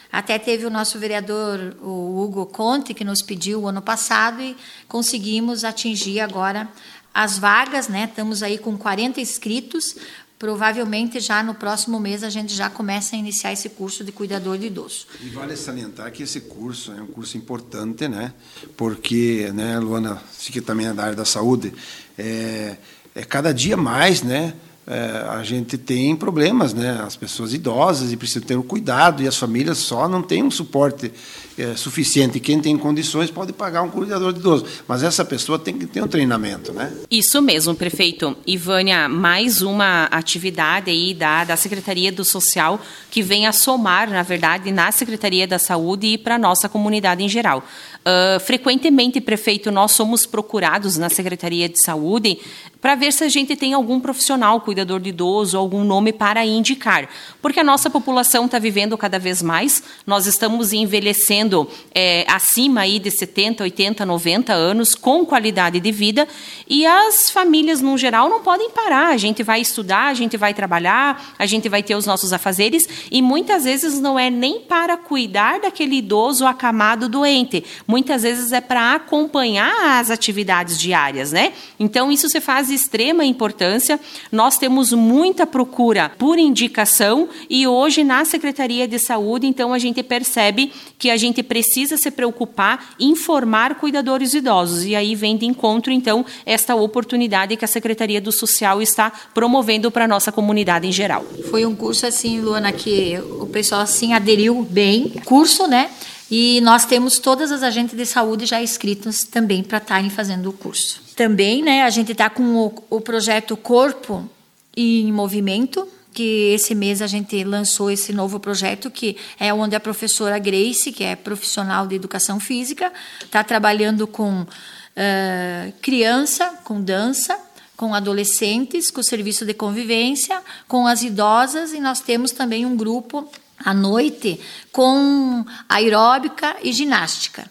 Até 0.09 0.39
teve 0.39 0.65
o 0.65 0.69
nosso 0.69 0.97
vereador, 0.97 1.75
o 1.81 2.23
Hugo 2.23 2.45
Conte, 2.45 2.93
que 2.93 3.03
nos 3.03 3.21
pediu 3.21 3.63
o 3.63 3.67
ano 3.67 3.81
passado 3.81 4.41
e 4.41 4.55
conseguimos 4.87 5.65
atingir 5.65 6.21
agora 6.21 6.69
as 7.13 7.37
vagas, 7.37 7.89
né? 7.89 8.05
Estamos 8.05 8.41
aí 8.41 8.57
com 8.57 8.77
40 8.77 9.19
inscritos 9.19 9.97
provavelmente 10.39 11.19
já 11.19 11.43
no 11.43 11.53
próximo 11.53 11.99
mês 11.99 12.23
a 12.23 12.29
gente 12.29 12.53
já 12.55 12.69
começa 12.69 13.13
a 13.13 13.19
iniciar 13.19 13.51
esse 13.51 13.67
curso 13.67 14.05
de 14.05 14.11
cuidador 14.13 14.57
de 14.57 14.67
idoso. 14.67 15.05
E 15.21 15.27
vale 15.27 15.55
salientar 15.57 16.09
que 16.13 16.23
esse 16.23 16.39
curso 16.39 16.93
é 16.93 17.01
um 17.01 17.07
curso 17.07 17.37
importante, 17.37 18.07
né? 18.07 18.33
Porque, 18.77 19.51
né, 19.53 19.77
Luana, 19.77 20.23
que 20.49 20.61
também 20.61 20.87
é 20.87 20.93
da 20.93 21.03
área 21.03 21.15
da 21.15 21.25
saúde, 21.25 21.73
é, 22.17 22.77
é 23.13 23.23
cada 23.25 23.53
dia 23.53 23.75
mais, 23.75 24.23
né? 24.23 24.53
É, 24.91 25.23
a 25.29 25.43
gente 25.43 25.77
tem 25.77 26.15
problemas, 26.15 26.73
né? 26.73 26.99
As 27.05 27.15
pessoas 27.15 27.53
idosas 27.53 28.11
e 28.11 28.17
precisam 28.17 28.41
ter 28.41 28.57
um 28.57 28.63
cuidado 28.63 29.21
e 29.21 29.27
as 29.27 29.37
famílias 29.37 29.77
só 29.77 30.09
não 30.09 30.23
têm 30.23 30.41
um 30.41 30.49
suporte 30.49 31.11
é, 31.59 31.75
suficiente. 31.75 32.39
Quem 32.39 32.59
tem 32.59 32.75
condições 32.75 33.29
pode 33.29 33.53
pagar 33.53 33.83
um 33.83 33.89
cuidador 33.89 34.33
de 34.33 34.39
idoso, 34.39 34.65
mas 34.87 35.03
essa 35.03 35.23
pessoa 35.23 35.59
tem 35.59 35.77
que 35.77 35.85
ter 35.85 36.01
um 36.01 36.07
treinamento, 36.07 36.73
né? 36.73 36.91
Isso 37.11 37.39
mesmo, 37.39 37.75
prefeito. 37.75 38.35
Ivânia, 38.47 39.07
mais 39.07 39.61
uma 39.61 40.05
atividade 40.05 40.89
aí 40.89 41.13
da, 41.13 41.43
da 41.43 41.55
Secretaria 41.55 42.11
do 42.11 42.25
Social 42.25 42.81
que 43.11 43.21
vem 43.21 43.45
a 43.45 43.51
somar, 43.51 44.09
na 44.09 44.23
verdade, 44.23 44.71
na 44.71 44.91
Secretaria 44.91 45.45
da 45.45 45.59
Saúde 45.59 46.07
e 46.07 46.17
para 46.17 46.33
a 46.33 46.39
nossa 46.39 46.67
comunidade 46.67 47.23
em 47.23 47.29
geral. 47.29 47.63
Uh, 48.09 48.39
frequentemente, 48.39 49.21
prefeito, 49.21 49.71
nós 49.71 49.91
somos 49.91 50.25
procurados 50.25 50.97
na 50.97 51.09
Secretaria 51.09 51.69
de 51.69 51.81
Saúde 51.83 52.39
para 52.81 52.95
ver 52.95 53.11
se 53.11 53.23
a 53.23 53.29
gente 53.29 53.55
tem 53.55 53.73
algum 53.73 53.99
profissional 53.99 54.61
cuidador 54.61 54.79
cuidador 54.79 54.99
de 54.99 55.09
idoso, 55.09 55.57
algum 55.57 55.83
nome 55.83 56.13
para 56.13 56.45
indicar. 56.45 57.09
Porque 57.41 57.59
a 57.59 57.63
nossa 57.63 57.89
população 57.89 58.45
está 58.45 58.57
vivendo 58.57 58.97
cada 58.97 59.19
vez 59.19 59.41
mais, 59.41 59.83
nós 60.05 60.25
estamos 60.25 60.71
envelhecendo 60.73 61.67
é, 61.93 62.25
acima 62.27 62.81
aí 62.81 62.97
de 62.97 63.11
70, 63.11 63.63
80, 63.63 64.05
90 64.05 64.53
anos, 64.53 64.95
com 64.95 65.25
qualidade 65.25 65.79
de 65.79 65.91
vida, 65.91 66.27
e 66.67 66.85
as 66.85 67.29
famílias, 67.29 67.81
no 67.81 67.97
geral, 67.97 68.29
não 68.29 68.41
podem 68.41 68.69
parar. 68.69 69.09
A 69.09 69.17
gente 69.17 69.43
vai 69.43 69.59
estudar, 69.59 70.07
a 70.07 70.13
gente 70.13 70.37
vai 70.37 70.53
trabalhar, 70.53 71.33
a 71.37 71.45
gente 71.45 71.67
vai 71.67 71.83
ter 71.83 71.95
os 71.95 72.05
nossos 72.05 72.31
afazeres, 72.31 72.87
e 73.11 73.21
muitas 73.21 73.65
vezes 73.65 73.99
não 73.99 74.17
é 74.17 74.29
nem 74.29 74.61
para 74.61 74.95
cuidar 74.97 75.59
daquele 75.59 75.97
idoso 75.97 76.45
acamado 76.45 77.09
doente, 77.09 77.63
muitas 77.85 77.98
vezes 78.23 78.51
é 78.51 78.61
para 78.61 78.95
acompanhar 78.95 79.99
as 79.99 80.09
atividades 80.09 80.77
diárias, 80.77 81.31
né? 81.31 81.53
Então, 81.79 82.11
isso 82.11 82.29
se 82.29 82.41
faz 82.41 82.67
de 82.67 82.73
extrema 82.73 83.25
importância. 83.25 83.99
Nós 84.31 84.57
temos 84.57 84.91
muita 84.91 85.45
procura 85.45 86.11
por 86.17 86.37
indicação 86.37 87.29
e 87.49 87.67
hoje 87.67 88.03
na 88.03 88.25
Secretaria 88.25 88.87
de 88.87 88.99
Saúde, 88.99 89.47
então, 89.47 89.73
a 89.73 89.79
gente 89.79 90.01
percebe 90.03 90.71
que 90.97 91.09
a 91.09 91.17
gente 91.17 91.41
precisa 91.41 91.97
se 91.97 92.11
preocupar 92.11 92.95
em 92.99 93.15
formar 93.15 93.75
cuidadores 93.75 94.33
idosos. 94.33 94.85
E 94.85 94.95
aí 94.95 95.15
vem 95.15 95.37
de 95.37 95.45
encontro, 95.45 95.91
então, 95.91 96.25
esta 96.45 96.75
oportunidade 96.75 97.55
que 97.55 97.65
a 97.65 97.67
Secretaria 97.67 98.19
do 98.19 98.31
Social 98.31 98.81
está 98.81 99.11
promovendo 99.33 99.89
para 99.91 100.07
nossa 100.07 100.31
comunidade 100.31 100.87
em 100.87 100.91
geral. 100.91 101.25
Foi 101.49 101.65
um 101.65 101.75
curso, 101.75 102.05
assim, 102.05 102.41
Luana, 102.41 102.71
que 102.71 103.17
o 103.39 103.45
pessoal, 103.47 103.81
assim, 103.81 104.13
aderiu 104.13 104.67
bem. 104.69 105.13
Curso, 105.25 105.67
né? 105.67 105.89
E 106.31 106.61
nós 106.61 106.85
temos 106.85 107.17
todas 107.17 107.51
as 107.51 107.63
agentes 107.63 107.97
de 107.97 108.05
saúde 108.05 108.45
já 108.45 108.61
inscritas 108.61 109.23
também 109.23 109.63
para 109.63 109.79
estarem 109.79 110.09
fazendo 110.09 110.49
o 110.49 110.53
curso. 110.53 111.01
Também, 111.15 111.63
né, 111.63 111.83
a 111.83 111.89
gente 111.89 112.11
está 112.11 112.29
com 112.29 112.55
o, 112.55 112.83
o 112.89 113.01
projeto 113.01 113.57
Corpo 113.57 114.29
em 114.77 115.11
Movimento, 115.11 115.87
que 116.13 116.51
esse 116.53 116.75
mês 116.75 117.01
a 117.01 117.07
gente 117.07 117.43
lançou 117.43 117.89
esse 117.89 118.13
novo 118.13 118.39
projeto, 118.39 118.91
que 118.91 119.17
é 119.39 119.53
onde 119.53 119.75
a 119.75 119.79
professora 119.79 120.37
Grace, 120.37 120.91
que 120.91 121.03
é 121.03 121.15
profissional 121.15 121.87
de 121.87 121.95
educação 121.95 122.39
física, 122.39 122.91
está 123.23 123.43
trabalhando 123.43 124.05
com 124.05 124.41
uh, 124.41 125.73
criança, 125.81 126.59
com 126.63 126.81
dança, 126.81 127.37
com 127.75 127.93
adolescentes, 127.95 128.91
com 128.91 129.01
o 129.01 129.03
serviço 129.03 129.45
de 129.45 129.53
convivência, 129.53 130.41
com 130.67 130.85
as 130.85 131.01
idosas, 131.01 131.71
e 131.73 131.79
nós 131.79 132.01
temos 132.01 132.31
também 132.31 132.65
um 132.65 132.75
grupo 132.75 133.29
à 133.63 133.73
noite 133.73 134.39
com 134.71 135.45
aeróbica 135.67 136.57
e 136.63 136.71
ginástica. 136.71 137.49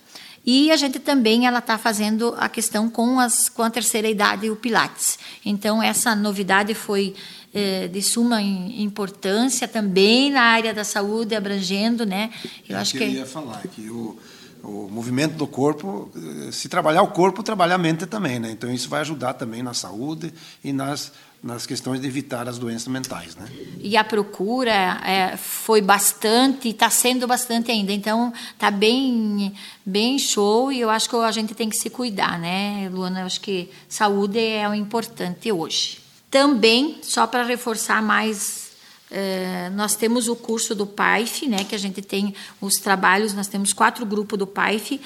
E 0.51 0.71
a 0.71 0.77
gente 0.77 0.99
também 0.99 1.47
ela 1.47 1.59
está 1.59 1.77
fazendo 1.77 2.35
a 2.39 2.49
questão 2.49 2.89
com, 2.89 3.21
as, 3.21 3.51
com 3.51 3.63
a 3.63 3.69
terceira 3.69 4.09
idade 4.09 4.49
o 4.49 4.57
Pilates. 4.57 5.19
Então 5.45 5.83
essa 5.83 6.15
novidade 6.17 6.73
foi 6.75 7.15
é, 7.53 7.87
de 7.87 8.01
suma 8.01 8.41
importância 8.41 9.69
também 9.69 10.31
na 10.31 10.43
área 10.43 10.73
da 10.73 10.85
saúde, 10.85 11.35
abrangendo, 11.35 12.07
né? 12.07 12.31
Eu 12.69 12.77
é 12.77 12.81
acho 12.81 12.93
que 12.93 13.05
eu 13.05 13.09
ia 13.09 13.27
falar 13.27 13.63
que 13.67 13.91
o, 13.91 14.19
o 14.63 14.89
movimento 14.91 15.35
do 15.35 15.47
corpo, 15.47 16.11
eh, 16.17 16.53
se 16.53 16.69
trabalhar 16.69 17.03
o 17.03 17.09
corpo, 17.09 17.43
trabalhar 17.43 17.77
a 17.77 17.79
mente 17.79 18.07
também, 18.07 18.39
né? 18.39 18.51
Então 18.51 18.71
isso 18.71 18.89
vai 18.89 19.01
ajudar 19.01 19.35
também 19.35 19.63
na 19.63 19.75
saúde 19.75 20.33
e 20.63 20.73
nas 20.73 21.13
nas 21.43 21.67
questões 21.67 22.01
de 22.01 22.07
evitar 22.07 22.49
as 22.49 22.59
doenças 22.59 22.89
mentais, 22.89 23.37
né? 23.37 23.49
E 23.81 23.97
a 23.97 24.03
procura 24.03 25.01
é, 25.05 25.37
foi 25.37 25.81
bastante, 25.81 26.69
está 26.69 26.91
sendo 26.91 27.27
bastante 27.27 27.71
ainda. 27.71 27.93
Então 27.93 28.33
está 28.53 28.71
bem, 28.71 29.55
bem 29.85 30.19
show 30.19 30.73
e 30.73 30.81
eu 30.81 30.91
acho 30.91 31.09
que 31.09 31.17
a 31.17 31.31
gente 31.31 31.55
tem 31.55 31.69
que 31.69 31.77
se 31.77 31.91
cuidar, 31.91 32.39
né, 32.39 32.89
Luana? 32.93 33.21
Eu 33.21 33.27
acho 33.27 33.41
que 33.41 33.71
saúde 33.89 34.39
é 34.39 34.69
o 34.69 34.75
importante 34.75 35.53
hoje. 35.53 36.01
Também, 36.31 36.99
só 37.03 37.27
para 37.27 37.45
reforçar 37.45 38.03
mais 38.03 38.69
é, 39.11 39.71
nós 39.71 39.97
temos 39.97 40.29
o 40.29 40.37
curso 40.37 40.75
do 40.75 40.87
PAIF, 40.87 41.47
né, 41.47 41.65
que 41.65 41.75
a 41.75 41.79
gente 41.79 42.03
tem 42.03 42.35
os 42.61 42.75
trabalhos, 42.75 43.33
nós 43.33 43.47
temos 43.47 43.73
quatro 43.73 44.05
grupos 44.05 44.39
do 44.39 44.47
PAIF 44.47 45.01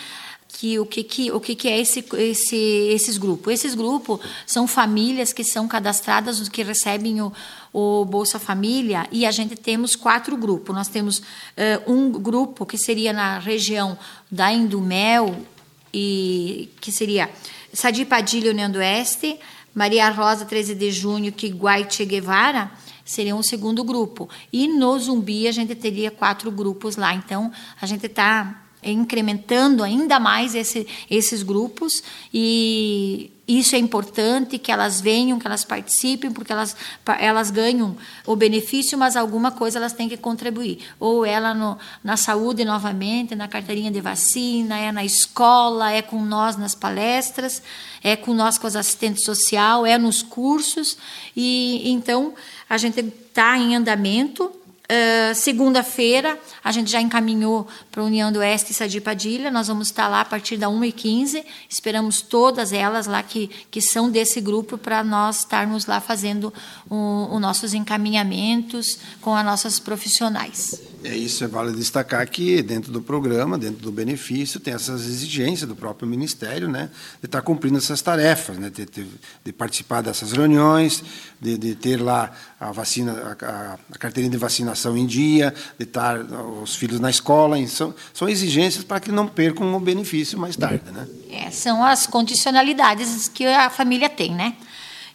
que 0.52 0.78
o 0.78 0.84
que, 0.84 1.02
que, 1.02 1.32
o 1.32 1.40
que, 1.40 1.54
que 1.54 1.66
é 1.66 1.80
esse, 1.80 2.04
esse, 2.14 2.56
esses 2.56 3.16
grupos? 3.16 3.52
Esses 3.54 3.74
grupos 3.74 4.20
são 4.46 4.66
famílias 4.66 5.32
que 5.32 5.42
são 5.42 5.66
cadastradas, 5.66 6.46
que 6.48 6.62
recebem 6.62 7.22
o, 7.22 7.32
o 7.72 8.04
Bolsa 8.04 8.38
Família, 8.38 9.08
e 9.10 9.24
a 9.24 9.30
gente 9.30 9.56
temos 9.56 9.96
quatro 9.96 10.36
grupos. 10.36 10.74
Nós 10.74 10.88
temos 10.88 11.18
uh, 11.18 11.92
um 11.92 12.12
grupo 12.12 12.66
que 12.66 12.76
seria 12.76 13.12
na 13.12 13.38
região 13.38 13.98
da 14.30 14.52
Indumel, 14.52 15.44
e, 15.92 16.70
que 16.80 16.92
seria 16.92 17.30
Sadi 17.72 18.04
Padilha, 18.04 18.50
União 18.50 18.70
do 18.70 18.78
Oeste, 18.78 19.38
Maria 19.74 20.10
Rosa, 20.10 20.44
13 20.44 20.74
de 20.74 20.90
junho, 20.90 21.32
Kiguai 21.32 21.86
Che 21.90 22.04
Guevara, 22.04 22.70
seria 23.04 23.34
um 23.34 23.42
segundo 23.42 23.82
grupo. 23.82 24.28
E 24.52 24.68
no 24.68 24.98
Zumbi 24.98 25.48
a 25.48 25.52
gente 25.52 25.74
teria 25.74 26.10
quatro 26.10 26.50
grupos 26.50 26.96
lá. 26.96 27.14
Então, 27.14 27.50
a 27.80 27.86
gente 27.86 28.06
está 28.06 28.62
incrementando 28.82 29.82
ainda 29.82 30.18
mais 30.18 30.54
esse, 30.54 30.86
esses 31.08 31.42
grupos 31.42 32.02
e 32.32 33.30
isso 33.46 33.74
é 33.74 33.78
importante 33.78 34.56
que 34.56 34.70
elas 34.70 35.00
venham, 35.00 35.38
que 35.38 35.46
elas 35.46 35.64
participem, 35.64 36.30
porque 36.30 36.52
elas, 36.52 36.76
elas 37.18 37.50
ganham 37.50 37.96
o 38.24 38.36
benefício, 38.36 38.96
mas 38.96 39.16
alguma 39.16 39.50
coisa 39.50 39.78
elas 39.78 39.92
têm 39.92 40.08
que 40.08 40.16
contribuir. 40.16 40.78
Ou 40.98 41.26
ela 41.26 41.52
no, 41.52 41.76
na 42.04 42.16
saúde 42.16 42.64
novamente, 42.64 43.34
na 43.34 43.48
carteirinha 43.48 43.90
de 43.90 44.00
vacina, 44.00 44.78
é 44.78 44.92
na 44.92 45.04
escola, 45.04 45.90
é 45.90 46.00
com 46.00 46.24
nós 46.24 46.56
nas 46.56 46.74
palestras, 46.74 47.62
é 48.02 48.14
com 48.14 48.32
nós 48.32 48.58
com 48.58 48.66
as 48.68 48.76
assistentes 48.76 49.24
social, 49.24 49.84
é 49.84 49.98
nos 49.98 50.22
cursos. 50.22 50.96
E 51.36 51.90
então 51.90 52.34
a 52.70 52.78
gente 52.78 53.00
está 53.00 53.58
em 53.58 53.74
andamento 53.74 54.52
Uh, 54.92 55.34
Segunda-feira, 55.34 56.38
a 56.62 56.70
gente 56.70 56.90
já 56.90 57.00
encaminhou 57.00 57.66
para 57.90 58.02
a 58.02 58.04
União 58.04 58.30
do 58.30 58.40
Oeste 58.40 58.72
e 58.72 58.74
Sadi 58.74 59.00
Padilha. 59.00 59.50
Nós 59.50 59.68
vamos 59.68 59.88
estar 59.88 60.06
lá 60.06 60.20
a 60.20 60.24
partir 60.24 60.58
da 60.58 60.66
1h15. 60.66 61.42
Esperamos 61.66 62.20
todas 62.20 62.74
elas 62.74 63.06
lá 63.06 63.22
que, 63.22 63.48
que 63.70 63.80
são 63.80 64.10
desse 64.10 64.38
grupo 64.38 64.76
para 64.76 65.02
nós 65.02 65.38
estarmos 65.38 65.86
lá 65.86 65.98
fazendo 65.98 66.52
os 66.90 67.40
nossos 67.40 67.72
encaminhamentos 67.72 68.98
com 69.22 69.34
as 69.34 69.44
nossas 69.44 69.78
profissionais. 69.78 70.78
É 71.04 71.16
isso, 71.16 71.42
é 71.42 71.48
vale 71.48 71.72
destacar 71.72 72.28
que 72.28 72.62
dentro 72.62 72.92
do 72.92 73.02
programa, 73.02 73.58
dentro 73.58 73.82
do 73.82 73.90
benefício, 73.90 74.60
tem 74.60 74.72
essas 74.72 75.06
exigências 75.06 75.68
do 75.68 75.74
próprio 75.74 76.06
Ministério, 76.06 76.68
né, 76.68 76.90
de 77.20 77.26
estar 77.26 77.42
cumprindo 77.42 77.78
essas 77.78 78.00
tarefas, 78.00 78.56
né, 78.56 78.70
de, 78.70 78.84
de, 78.86 79.06
de 79.44 79.52
participar 79.52 80.00
dessas 80.00 80.30
reuniões, 80.30 81.02
de, 81.40 81.58
de, 81.58 81.74
ter 81.74 82.00
lá 82.00 82.30
a 82.62 82.70
vacina, 82.70 83.36
a, 83.42 83.76
a, 83.92 83.98
carteirinha 83.98 84.30
de 84.30 84.36
vacinação 84.36 84.96
em 84.96 85.04
dia, 85.04 85.52
de 85.76 85.84
estar 85.84 86.18
os 86.62 86.76
filhos 86.76 87.00
na 87.00 87.10
escola, 87.10 87.56
são, 87.66 87.92
são 88.14 88.28
exigências 88.28 88.84
para 88.84 89.00
que 89.00 89.10
não 89.10 89.26
percam 89.26 89.74
o 89.74 89.80
benefício 89.80 90.38
mais 90.38 90.56
tarde, 90.56 90.84
né? 90.92 91.08
É, 91.28 91.50
são 91.50 91.84
as 91.84 92.06
condicionalidades 92.06 93.26
que 93.26 93.44
a 93.46 93.68
família 93.68 94.08
tem, 94.08 94.32
né? 94.32 94.54